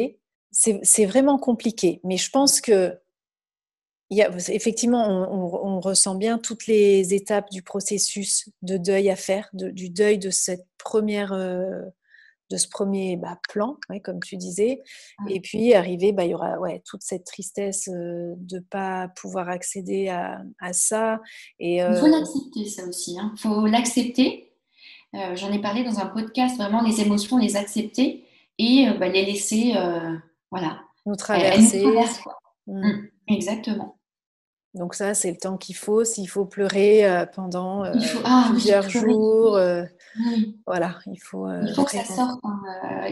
[0.50, 2.98] C'est vraiment compliqué, mais je pense que
[4.10, 9.16] il y a, effectivement, on, ressent bien toutes les étapes du processus de deuil à
[9.16, 11.82] faire, du deuil de cette première, euh,
[12.50, 14.82] de ce premier bah, plan, comme tu disais.
[15.28, 19.08] Et puis arriver, bah, il y aura ouais, toute cette tristesse euh, de ne pas
[19.08, 21.20] pouvoir accéder à, ça.
[21.58, 23.14] Et, Il faut euh, l'accepter, ça aussi.
[23.14, 23.34] Il hein.
[23.36, 24.42] faut l'accepter.
[25.34, 28.26] J'en ai parlé dans un podcast, vraiment les émotions, les accepter
[28.58, 29.72] et bah, les laisser,
[30.50, 30.82] voilà.
[31.06, 31.86] Nous traverser.
[32.66, 32.80] Mmh.
[32.80, 33.08] Mmh.
[33.28, 33.95] Exactement.
[34.76, 36.04] Donc ça, c'est le temps qu'il faut.
[36.04, 39.84] S'il faut pleurer euh, pendant euh, ah plusieurs jours, euh,
[40.66, 41.48] voilà, il faut.
[41.50, 42.38] il faut que ça sorte.
[42.44, 42.60] Hein.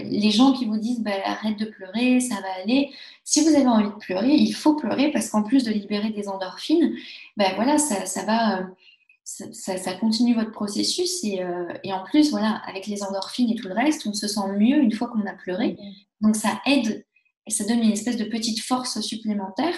[0.05, 2.91] Les gens qui vous disent bah, arrête de pleurer, ça va aller.
[3.25, 6.29] Si vous avez envie de pleurer, il faut pleurer parce qu'en plus de libérer des
[6.29, 6.93] endorphines,
[7.39, 8.67] ben voilà, ça, ça va.
[9.27, 11.41] Ça, ça, continue votre processus et,
[11.83, 14.77] et, en plus, voilà, avec les endorphines et tout le reste, on se sent mieux
[14.77, 15.79] une fois qu'on a pleuré.
[16.21, 17.07] Donc ça aide
[17.47, 19.75] et ça donne une espèce de petite force supplémentaire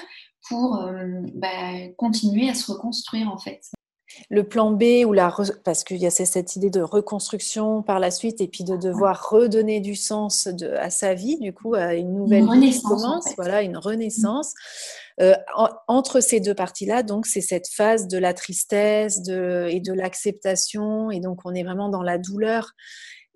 [0.48, 3.60] pour euh, bah, continuer à se reconstruire en fait.
[4.30, 5.34] Le plan B ou la
[5.64, 9.28] parce qu'il y a cette idée de reconstruction par la suite et puis de devoir
[9.28, 13.62] redonner du sens à sa vie, du coup, à une nouvelle vie qui commence, voilà,
[13.62, 14.54] une renaissance.
[15.20, 15.34] Euh,
[15.86, 21.10] entre ces deux parties-là, donc c'est cette phase de la tristesse de, et de l'acceptation,
[21.10, 22.72] et donc on est vraiment dans la douleur.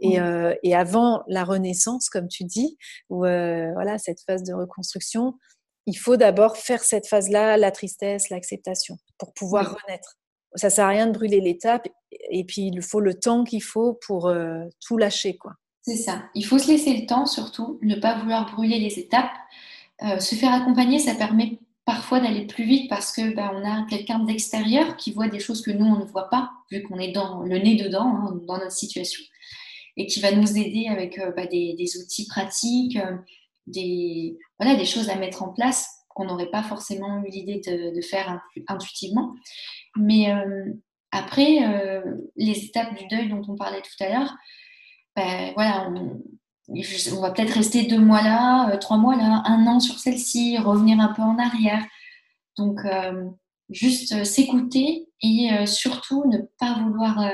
[0.02, 2.78] Et, euh, et avant la renaissance, comme tu dis,
[3.10, 5.34] ou voilà cette phase de reconstruction,
[5.90, 10.16] il faut d'abord faire cette phase-là, la tristesse, l'acceptation, pour pouvoir renaître.
[10.54, 11.88] Ça ne sert à rien de brûler l'étape,
[12.30, 15.36] et puis il faut le temps qu'il faut pour euh, tout lâcher.
[15.36, 15.54] quoi.
[15.82, 16.22] C'est ça.
[16.36, 19.32] Il faut se laisser le temps, surtout, ne pas vouloir brûler les étapes.
[20.04, 23.84] Euh, se faire accompagner, ça permet parfois d'aller plus vite parce que bah, on a
[23.88, 27.10] quelqu'un d'extérieur qui voit des choses que nous on ne voit pas, vu qu'on est
[27.10, 29.22] dans le nez dedans, hein, dans notre situation,
[29.96, 32.96] et qui va nous aider avec euh, bah, des, outils pratiques,
[33.70, 38.00] des, voilà, des choses à mettre en place qu'on n'aurait pas forcément eu l'idée de,
[38.02, 39.34] faire intuitivement.
[39.96, 40.72] Mais euh,
[41.12, 42.02] après, euh,
[42.36, 44.34] les étapes du deuil dont on parlait tout à l'heure,
[45.16, 49.80] ben, voilà, on, va peut-être rester deux mois là, euh, trois mois là, un an
[49.80, 51.84] sur celle-ci, revenir un peu en arrière.
[52.56, 52.80] Donc,
[53.70, 57.32] juste s'écouter et surtout ne pas vouloir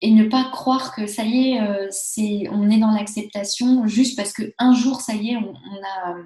[0.00, 4.16] et ne pas croire que ça y est, euh, c'est, on est dans l'acceptation juste
[4.16, 6.16] parce qu'un jour, ça y est, on, a,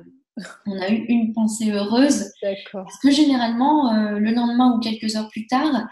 [0.67, 2.33] on a eu une pensée heureuse.
[2.73, 5.87] Parce que généralement, euh, le lendemain ou quelques heures plus tard,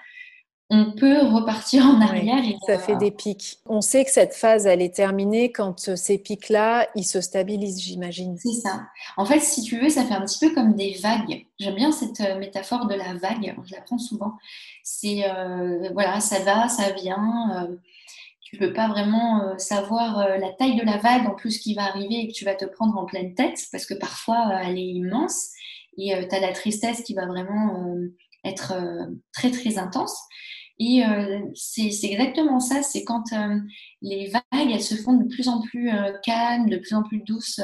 [0.75, 2.45] on peut repartir en arrière.
[2.45, 3.59] et ça fait des pics.
[3.66, 7.81] On sait que cette phase, elle est terminée quand euh, ces pics-là, ils se stabilisent,
[7.81, 8.37] j'imagine.
[8.39, 8.83] C'est ça.
[9.16, 11.47] En fait, si tu veux, ça fait un petit peu comme des vagues.
[11.59, 13.55] J'aime bien cette euh, métaphore de la vague.
[13.64, 14.33] Je la prends souvent.
[14.83, 17.68] C'est, euh, voilà, ça va, ça vient.
[18.43, 22.16] tu peux pas vraiment savoir la taille de la vague en plus qui va arriver
[22.16, 25.49] et que tu vas te prendre en pleine tête parce que parfois, elle est immense.
[25.97, 27.97] Et tu as la tristesse qui va vraiment
[28.45, 28.75] être
[29.33, 30.18] très, très intense.
[30.79, 33.61] Et euh, c'est exactement ça, c'est quand euh,
[34.03, 37.20] les vagues, elles se font de plus en plus euh, calmes, de plus en plus
[37.20, 37.61] douces,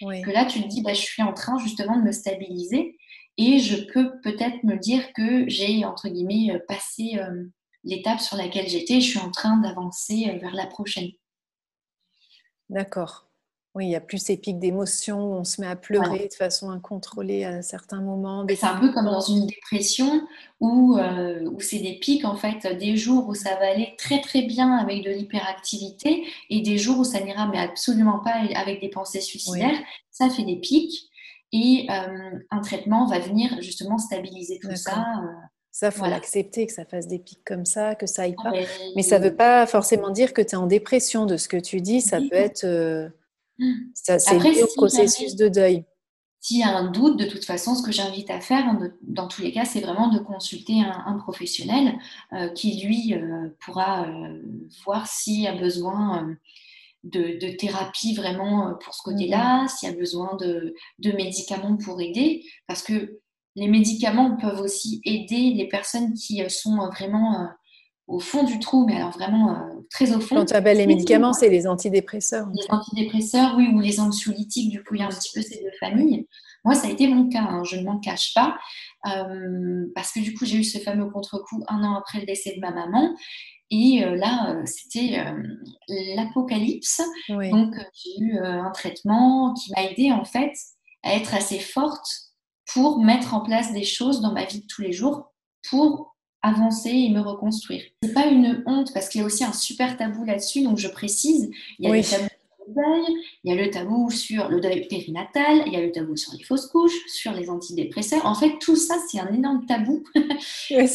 [0.00, 2.96] que là, tu te dis, bah, je suis en train justement de me stabiliser
[3.36, 7.18] et je peux peut-être me dire que j'ai, entre guillemets, passé
[7.82, 11.10] l'étape sur laquelle j'étais, je suis en train d'avancer vers la prochaine.
[12.68, 13.28] D'accord.
[13.76, 16.70] Oui, il y a plus ces pics d'émotions, on se met à pleurer de façon
[16.70, 18.46] incontrôlée à certains moments.
[18.48, 20.22] C'est un peu comme dans une dépression
[20.60, 24.20] où, euh, où c'est des pics, en fait, des jours où ça va aller très
[24.20, 28.80] très bien avec de l'hyperactivité et des jours où ça n'ira mais absolument pas avec
[28.80, 29.78] des pensées suicidaires.
[30.12, 31.10] Ça fait des pics
[31.50, 35.00] et euh, un traitement va venir justement stabiliser tout ça.
[35.00, 35.26] Euh,
[35.72, 38.42] ça, il faut l'accepter, que ça fasse des pics comme ça, que ça aille ah
[38.44, 38.50] pas.
[38.52, 41.48] Ben, mais ça ne veut pas forcément dire que tu es en dépression de ce
[41.48, 42.00] que tu dis.
[42.00, 42.64] Ça peut être
[43.94, 45.84] ça, c'est le processus de deuil.
[46.40, 48.66] S'il y a un doute, de toute façon, ce que j'invite à faire,
[49.00, 51.98] dans tous les cas, c'est vraiment de consulter un, professionnel
[52.34, 54.42] euh, qui, lui, euh, pourra euh,
[54.84, 56.36] voir s'il y a besoin
[57.02, 62.44] de, thérapie vraiment pour ce côté-là, s'il y a besoin de, de, médicaments pour aider,
[62.66, 63.20] parce que
[63.56, 67.48] les médicaments peuvent aussi aider les personnes qui sont vraiment
[68.06, 70.36] au fond du trou, mais alors vraiment euh, très au fond.
[70.36, 72.48] Quand tu appelles les médicaments, c'est les antidépresseurs.
[72.52, 75.62] Les antidépresseurs, oui, ou les anxiolytiques, du coup, il y a un petit peu ces
[75.62, 76.26] deux familles.
[76.64, 78.56] Moi, ça a été mon cas, hein, je ne m'en cache pas,
[79.06, 82.54] euh, parce que du coup, j'ai eu ce fameux contre-coup un an après le décès
[82.54, 83.14] de ma maman.
[83.70, 85.24] Et euh, là, c'était
[85.88, 87.02] l'apocalypse.
[87.28, 90.52] Donc, j'ai eu un traitement qui m'a aidé en fait
[91.02, 92.06] à être assez forte
[92.72, 95.32] pour mettre en place des choses dans ma vie de tous les jours
[95.68, 96.13] pour
[96.44, 97.82] avancer et me reconstruire.
[98.02, 100.88] C'est pas une honte parce qu'il y a aussi un super tabou là-dessus, donc je
[100.88, 101.50] précise.
[101.78, 102.28] Il y a des tabous
[102.68, 106.16] deuil, il y a le tabou sur le deuil périnatal, il y a le tabou
[106.16, 108.24] sur les fausses couches, sur les antidépresseurs.
[108.26, 110.04] En fait, tout ça, c'est un énorme tabou.
[110.70, 110.86] et,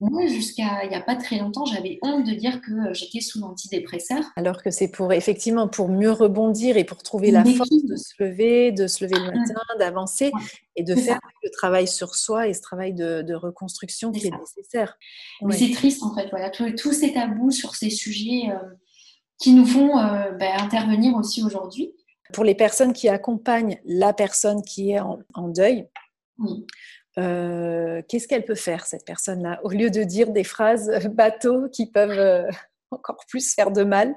[0.00, 3.20] moi, jusqu'à il n'y a pas très longtemps, j'avais honte de dire que euh, j'étais
[3.20, 4.22] sous antidépresseur.
[4.36, 8.22] Alors que c'est pour effectivement pour mieux rebondir et pour trouver la force de se
[8.22, 9.38] lever, de se lever le mmh.
[9.40, 10.30] matin, d'avancer
[10.76, 14.96] et de faire le travail sur soi et ce travail de, reconstruction qui est nécessaire.
[15.42, 18.58] Mais c'est triste en fait, voilà, tous ces tabous sur ces sujets euh,
[19.40, 21.92] qui nous font euh, ben, intervenir aussi aujourd'hui.
[22.32, 25.88] Pour les personnes qui accompagnent la personne qui est en, en deuil,
[26.38, 26.66] oui.
[27.18, 31.90] Euh, qu'est-ce qu'elle peut faire, cette personne-là, au lieu de dire des phrases bateaux qui
[31.90, 32.48] peuvent euh,
[32.90, 34.14] encore plus faire de mal?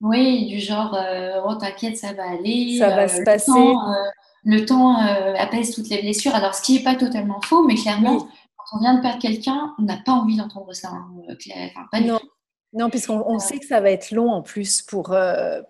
[0.00, 2.78] Oui, du genre euh, Oh, t'inquiète, ça va aller.
[2.78, 3.52] Ça va se passer.
[4.44, 6.34] le temps apaise toutes les blessures.
[6.34, 8.18] Alors, ce qui n'est pas totalement faux, mais clairement,
[8.56, 10.88] quand on vient de perdre quelqu'un, on n'a pas envie d'entendre ça.
[10.88, 12.18] Hein, enfin, pas non.
[12.72, 15.60] Non, puisqu'on sait que ça va être long en plus pour, euh,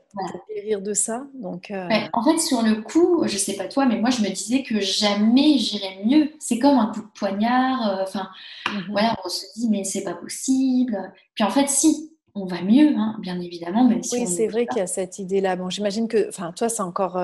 [0.55, 1.27] guérir de ça.
[1.33, 4.29] Donc, euh, en fait, sur le coup, je sais pas toi, mais moi, je me
[4.29, 6.31] disais que jamais j'irais mieux.
[6.39, 7.89] C'est comme un coup de poignard.
[7.89, 8.29] Euh, enfin,
[8.71, 8.89] mhm.
[8.91, 11.11] voilà, on se dit, mais c'est pas possible.
[11.35, 14.67] Puis en fait, si, on va mieux, hein, bien évidemment, même si Oui, c'est vrai
[14.67, 15.57] qu'il y a cette idée-là.
[15.57, 17.19] Bon, j'imagine que, enfin, toi, c'est encore,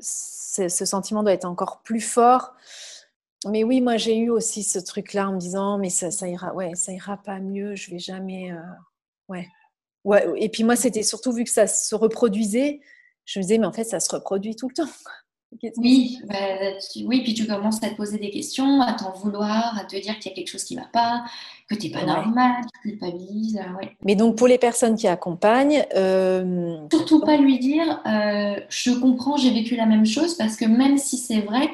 [0.00, 2.54] ce sentiment doit être encore plus fort.
[3.48, 6.52] Mais oui, moi, j'ai eu aussi ce truc-là en me disant, mais ça, ça ira,
[6.54, 7.76] ouais, ça ira pas mieux.
[7.76, 8.52] Je vais jamais
[9.32, 9.48] Ouais.
[10.04, 10.26] ouais.
[10.36, 12.80] Et puis moi, c'était surtout vu que ça se reproduisait,
[13.24, 14.90] je me disais, mais en fait, ça se reproduit tout le temps.
[15.76, 16.34] Oui, bah,
[17.04, 20.18] oui, puis tu commences à te poser des questions, à t'en vouloir, à te dire
[20.18, 21.24] qu'il y a quelque chose qui ne va pas,
[21.68, 23.58] que tu n'es pas normal, tu culpabilises.
[23.58, 25.84] Euh, mais donc pour les personnes qui accompagnent.
[25.94, 30.64] Euh, surtout pas lui dire euh, je comprends, j'ai vécu la même chose, parce que
[30.64, 31.68] même si c'est vrai,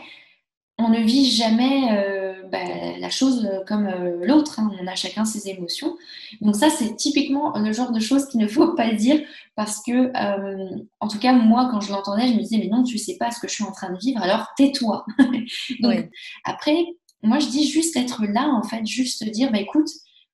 [0.79, 4.61] on ne vit jamais euh, bah, la chose comme euh, l'autre.
[4.61, 4.70] Hein.
[4.80, 5.96] On a chacun ses émotions.
[6.40, 9.20] Donc ça, c'est typiquement le genre de choses qu'il ne faut pas dire
[9.57, 12.82] parce que, euh, en tout cas, moi, quand je l'entendais, je me disais, mais non,
[12.82, 15.05] tu ne sais pas ce que je suis en train de vivre, alors tais-toi.
[15.80, 16.09] Donc
[16.44, 16.84] après,
[17.22, 19.88] moi, je dis juste être là, en fait, juste dire, bah, écoute,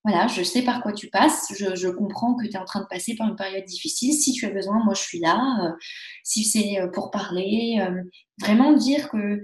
[0.05, 2.87] voilà, je sais par quoi tu passes, je, comprends que tu es en train de
[2.87, 4.13] passer par une période difficile.
[4.13, 5.75] Si tu as besoin, moi, je suis là.
[6.23, 7.79] si c'est pour parler,
[8.39, 9.43] vraiment dire que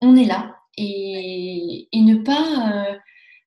[0.00, 0.59] on est là.
[0.76, 2.98] Et, ne pas, euh,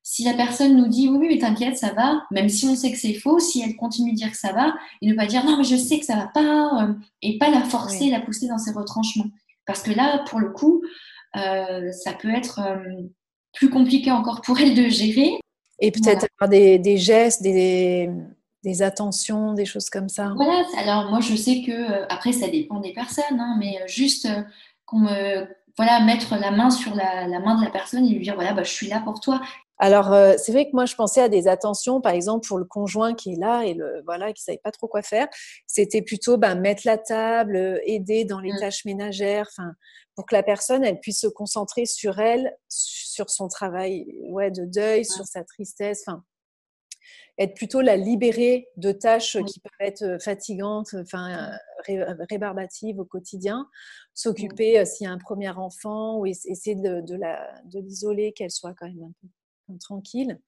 [0.02, 2.98] si la personne nous dit oui, mais t'inquiète, ça va, même si on sait que
[2.98, 5.56] c'est faux, si elle continue de dire que ça va, et ne pas dire non,
[5.58, 8.58] mais je sais que ça va pas, euh, et pas la forcer, la pousser dans
[8.58, 9.30] ses retranchements.
[9.66, 10.82] Parce que là, pour le coup,
[11.36, 12.60] euh, ça peut être
[13.54, 15.38] plus compliqué encore pour elle de gérer.
[15.80, 18.10] Et peut-être avoir des, gestes, des,
[18.62, 20.32] des attentions, des choses comme ça.
[20.36, 24.28] Voilà, alors moi je sais que, après ça dépend des personnes, hein, mais juste
[24.86, 25.46] qu'on me
[25.76, 28.62] voilà, mettre la main sur la, main de la personne et lui dire voilà, bah,
[28.62, 29.40] je suis là pour toi.
[29.78, 32.64] Alors, euh, c'est vrai que moi, je pensais à des attentions, par exemple, pour le
[32.64, 35.26] conjoint qui est là et le, voilà, qui ne savait pas trop quoi faire.
[35.66, 38.60] C'était plutôt bah, mettre la table, euh, aider dans les mmh.
[38.60, 39.50] tâches ménagères,
[40.14, 44.64] pour que la personne, elle puisse se concentrer sur elle, sur son travail ouais, de
[44.64, 46.04] deuil, sur sa tristesse.
[46.06, 46.22] Enfin,
[47.38, 51.50] être plutôt la libérer de tâches qui peuvent être fatigantes, enfin
[52.30, 53.68] rébarbatives au quotidien,
[54.14, 58.86] s'occuper s'il y a un premier enfant ou essayer de, de l'isoler, qu'elle soit quand
[58.86, 60.40] même un peu tranquille,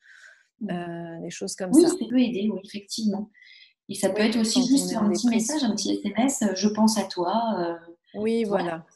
[0.60, 1.80] des choses comme ça.
[1.80, 3.30] Oui, ça peut aider, oui, effectivement.
[3.88, 7.04] Et ça peut être aussi juste un petit message, un petit SMS, je pense à
[7.04, 7.78] toi.
[8.14, 8.86] oui, voilà.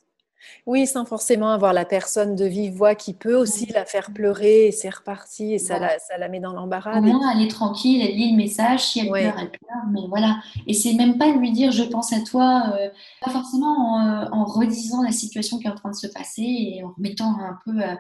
[0.66, 4.66] Oui, sans forcément avoir la personne de vive voix qui peut aussi la faire pleurer
[4.66, 6.99] et c'est reparti et ça, la, ça la met dans l'embarras.
[6.99, 10.01] Au moins, elle est tranquille, elle lit le message, si elle pleure, elle pleure, mais
[10.09, 10.38] voilà.
[10.66, 12.88] Et c'est même pas lui dire je pense à toi, euh,
[13.24, 16.82] pas forcément euh, en, redisant la situation qui est en train de se passer et
[16.84, 17.95] en remettant un peu euh,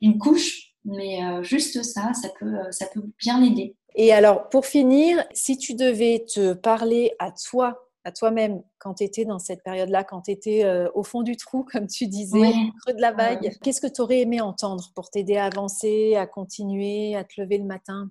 [0.00, 3.76] une couche, mais juste ça, ça peut, ça peut bien aider.
[3.94, 9.04] Et alors, pour finir, si tu devais te parler à toi à toi-même quand tu
[9.04, 12.38] étais dans cette période-là, quand tu étais euh, au fond du trou, comme tu disais,
[12.38, 13.50] au creux de la vague.
[13.62, 17.58] Qu'est-ce que tu aurais aimé entendre pour t'aider à avancer, à continuer, à te lever
[17.58, 18.10] le matin?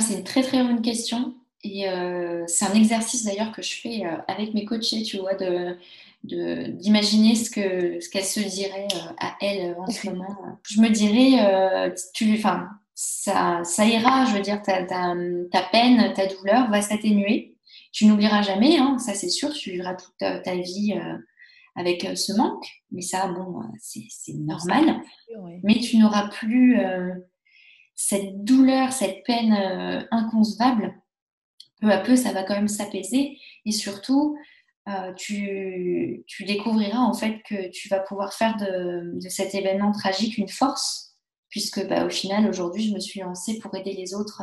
[0.00, 1.34] C'est une très très bonne question.
[1.62, 5.34] Et euh, c'est un exercice d'ailleurs que je fais euh, avec mes coachés, tu vois,
[5.34, 5.76] de,
[6.22, 10.58] d'imaginer ce que ce qu'elle se dirait à elle en ce moment.
[10.68, 15.14] Je me dirais, tu, enfin, ça, ça ira, je veux dire, ta, ta,
[15.50, 17.53] ta peine, ta douleur va s'atténuer
[17.94, 21.16] tu n'oublieras jamais, hein, ça c'est sûr, tu vivras toute ta, vie euh,
[21.76, 25.00] avec euh, ce manque, mais ça, bon, euh, c'est normal.
[25.62, 26.76] Mais tu n'auras plus
[27.94, 31.00] cette douleur, cette peine inconcevable.
[31.80, 34.36] Peu à peu, ça va quand même s'apaiser et surtout,
[35.16, 41.16] tu, découvriras en fait que tu vas pouvoir faire de, cet événement tragique une force,
[41.48, 44.42] puisque bah, au final, aujourd'hui, je me suis lancée pour aider les autres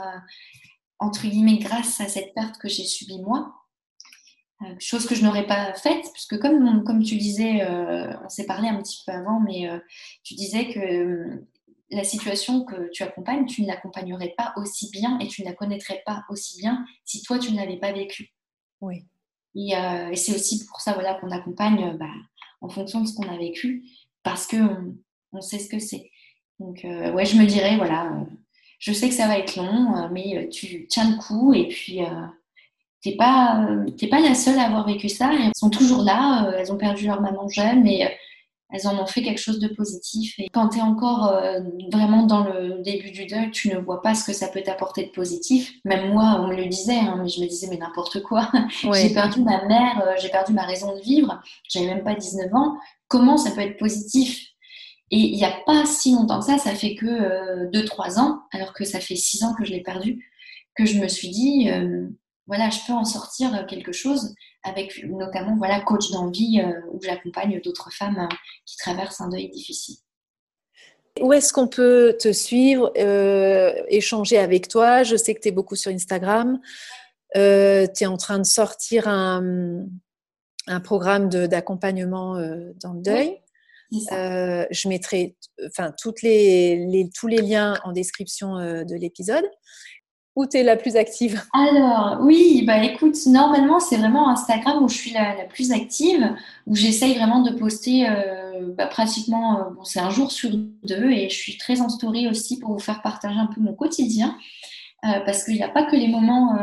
[1.02, 3.54] entre guillemets, grâce à cette perte que j'ai subie moi.
[4.80, 7.68] chose que je n'aurais pas faite, puisque comme, comme tu disais,
[8.24, 9.68] on s'est parlé un petit peu avant, mais
[10.24, 11.43] tu disais que
[11.89, 15.54] la situation que tu accompagnes, tu ne l'accompagnerais pas aussi bien et tu ne la
[15.54, 18.34] connaîtrais pas aussi bien si toi, tu ne l'avais pas vécu.
[18.80, 19.06] Oui.
[19.56, 22.14] Et, et c'est aussi pour ça voilà, qu'on accompagne bah,
[22.62, 23.84] en fonction de ce qu'on a vécu,
[24.24, 24.95] parce qu'on
[25.34, 26.12] on sait ce que c'est.
[26.60, 28.26] Donc, euh, ouais, je me dirais, voilà, euh,
[28.82, 32.00] je sais que ça va être long, euh, mais tu tiens le coup et puis
[33.02, 33.68] t'es pas,
[34.10, 35.32] pas la seule à avoir vécu ça.
[35.34, 38.18] Elles sont toujours là, elles ont perdu leur maman jeune, mais
[38.74, 40.34] elles en ont fait quelque chose de positif.
[40.40, 41.32] Et quand tu es encore
[41.92, 45.06] vraiment dans le début du deuil, tu ne vois pas ce que ça peut t'apporter
[45.06, 45.74] de positif.
[45.86, 48.50] Même moi, on me le disait, hein, mais je me disais, mais n'importe quoi.
[48.94, 52.78] j'ai perdu ma mère, j'ai perdu ma raison de vivre, j'avais même pas 19 ans.
[53.08, 54.51] Comment ça peut être positif?
[55.12, 58.43] Et il n'y a pas si longtemps que ça, ça fait que 2-3 euh, ans,
[58.53, 60.26] alors que ça fait 6 ans que je l'ai perdu,
[60.76, 62.07] que je me suis dit, euh,
[62.47, 64.34] voilà, je peux en sortir quelque chose
[64.64, 68.30] avec notamment voilà, coach d'envie euh, où j'accompagne d'autres femmes
[68.66, 69.97] qui traversent un deuil difficile.
[71.20, 72.89] Où est-ce qu'on peut te suivre,
[73.89, 75.03] échanger avec toi?
[75.03, 76.57] Je sais que tu es beaucoup sur Instagram.
[77.36, 79.84] tu es en train de sortir un,
[80.68, 82.36] un programme d'accompagnement
[82.82, 83.41] dans le deuil.
[84.12, 85.36] Euh, je mettrai
[85.66, 89.46] enfin, toutes les, tous les liens en description euh, de l'épisode.
[90.38, 91.44] Où tu es la plus active?
[91.54, 96.34] Alors, oui, bah écoute, normalement, c'est vraiment Instagram où je suis la, plus active,
[96.68, 101.28] où j'essaye vraiment de poster euh, bah, pratiquement, bon, c'est un jour sur deux, et
[101.28, 104.38] je suis très en story aussi pour vous faire partager un peu mon quotidien,
[105.02, 106.58] parce qu'il n'y a pas que les moments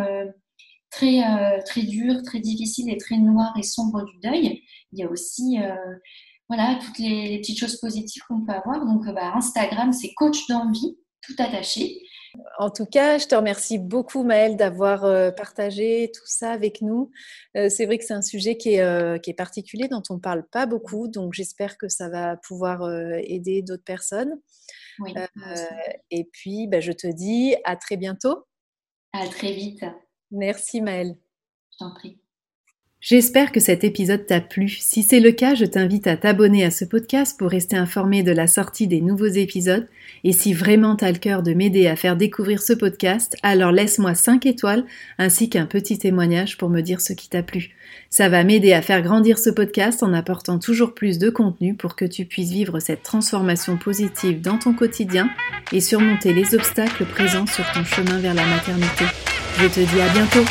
[0.90, 1.20] très,
[1.66, 4.62] très durs, très difficiles et très noirs et sombres du deuil,
[4.92, 5.58] il y a aussi
[6.48, 8.84] voilà, toutes les, petites choses positives qu'on peut avoir.
[8.84, 12.00] Donc, euh, bah, Instagram, c'est coach d'envie, tout attaché.
[12.58, 17.10] En tout cas, je te remercie beaucoup, Maëlle, d'avoir euh, partagé tout ça avec nous.
[17.56, 20.20] Euh, c'est vrai que c'est un sujet qui est, qui est, particulier, dont on ne
[20.20, 21.08] parle pas beaucoup.
[21.08, 22.88] Donc, j'espère que ça va pouvoir
[23.18, 24.34] aider d'autres personnes.
[25.00, 25.14] Oui,
[26.10, 28.44] et puis, bah, je te dis à très bientôt.
[29.12, 29.84] À très vite.
[30.30, 31.16] Merci, Maëlle.
[31.72, 32.20] Je t'en prie.
[33.00, 34.68] J'espère que cet épisode t'a plu.
[34.68, 38.32] Si c'est le cas, je t'invite à t'abonner à ce podcast pour rester informé de
[38.32, 39.86] la sortie des nouveaux épisodes.
[40.24, 44.16] Et si vraiment t'as le cœur de m'aider à faire découvrir ce podcast, alors laisse-moi
[44.16, 44.84] 5 étoiles
[45.16, 47.70] ainsi qu'un petit témoignage pour me dire ce qui t'a plu.
[48.10, 51.94] Ça va m'aider à faire grandir ce podcast en apportant toujours plus de contenu pour
[51.94, 55.30] que tu puisses vivre cette transformation positive dans ton quotidien
[55.72, 59.04] et surmonter les obstacles présents sur ton chemin vers la maternité.
[59.56, 60.44] Je te dis à bientôt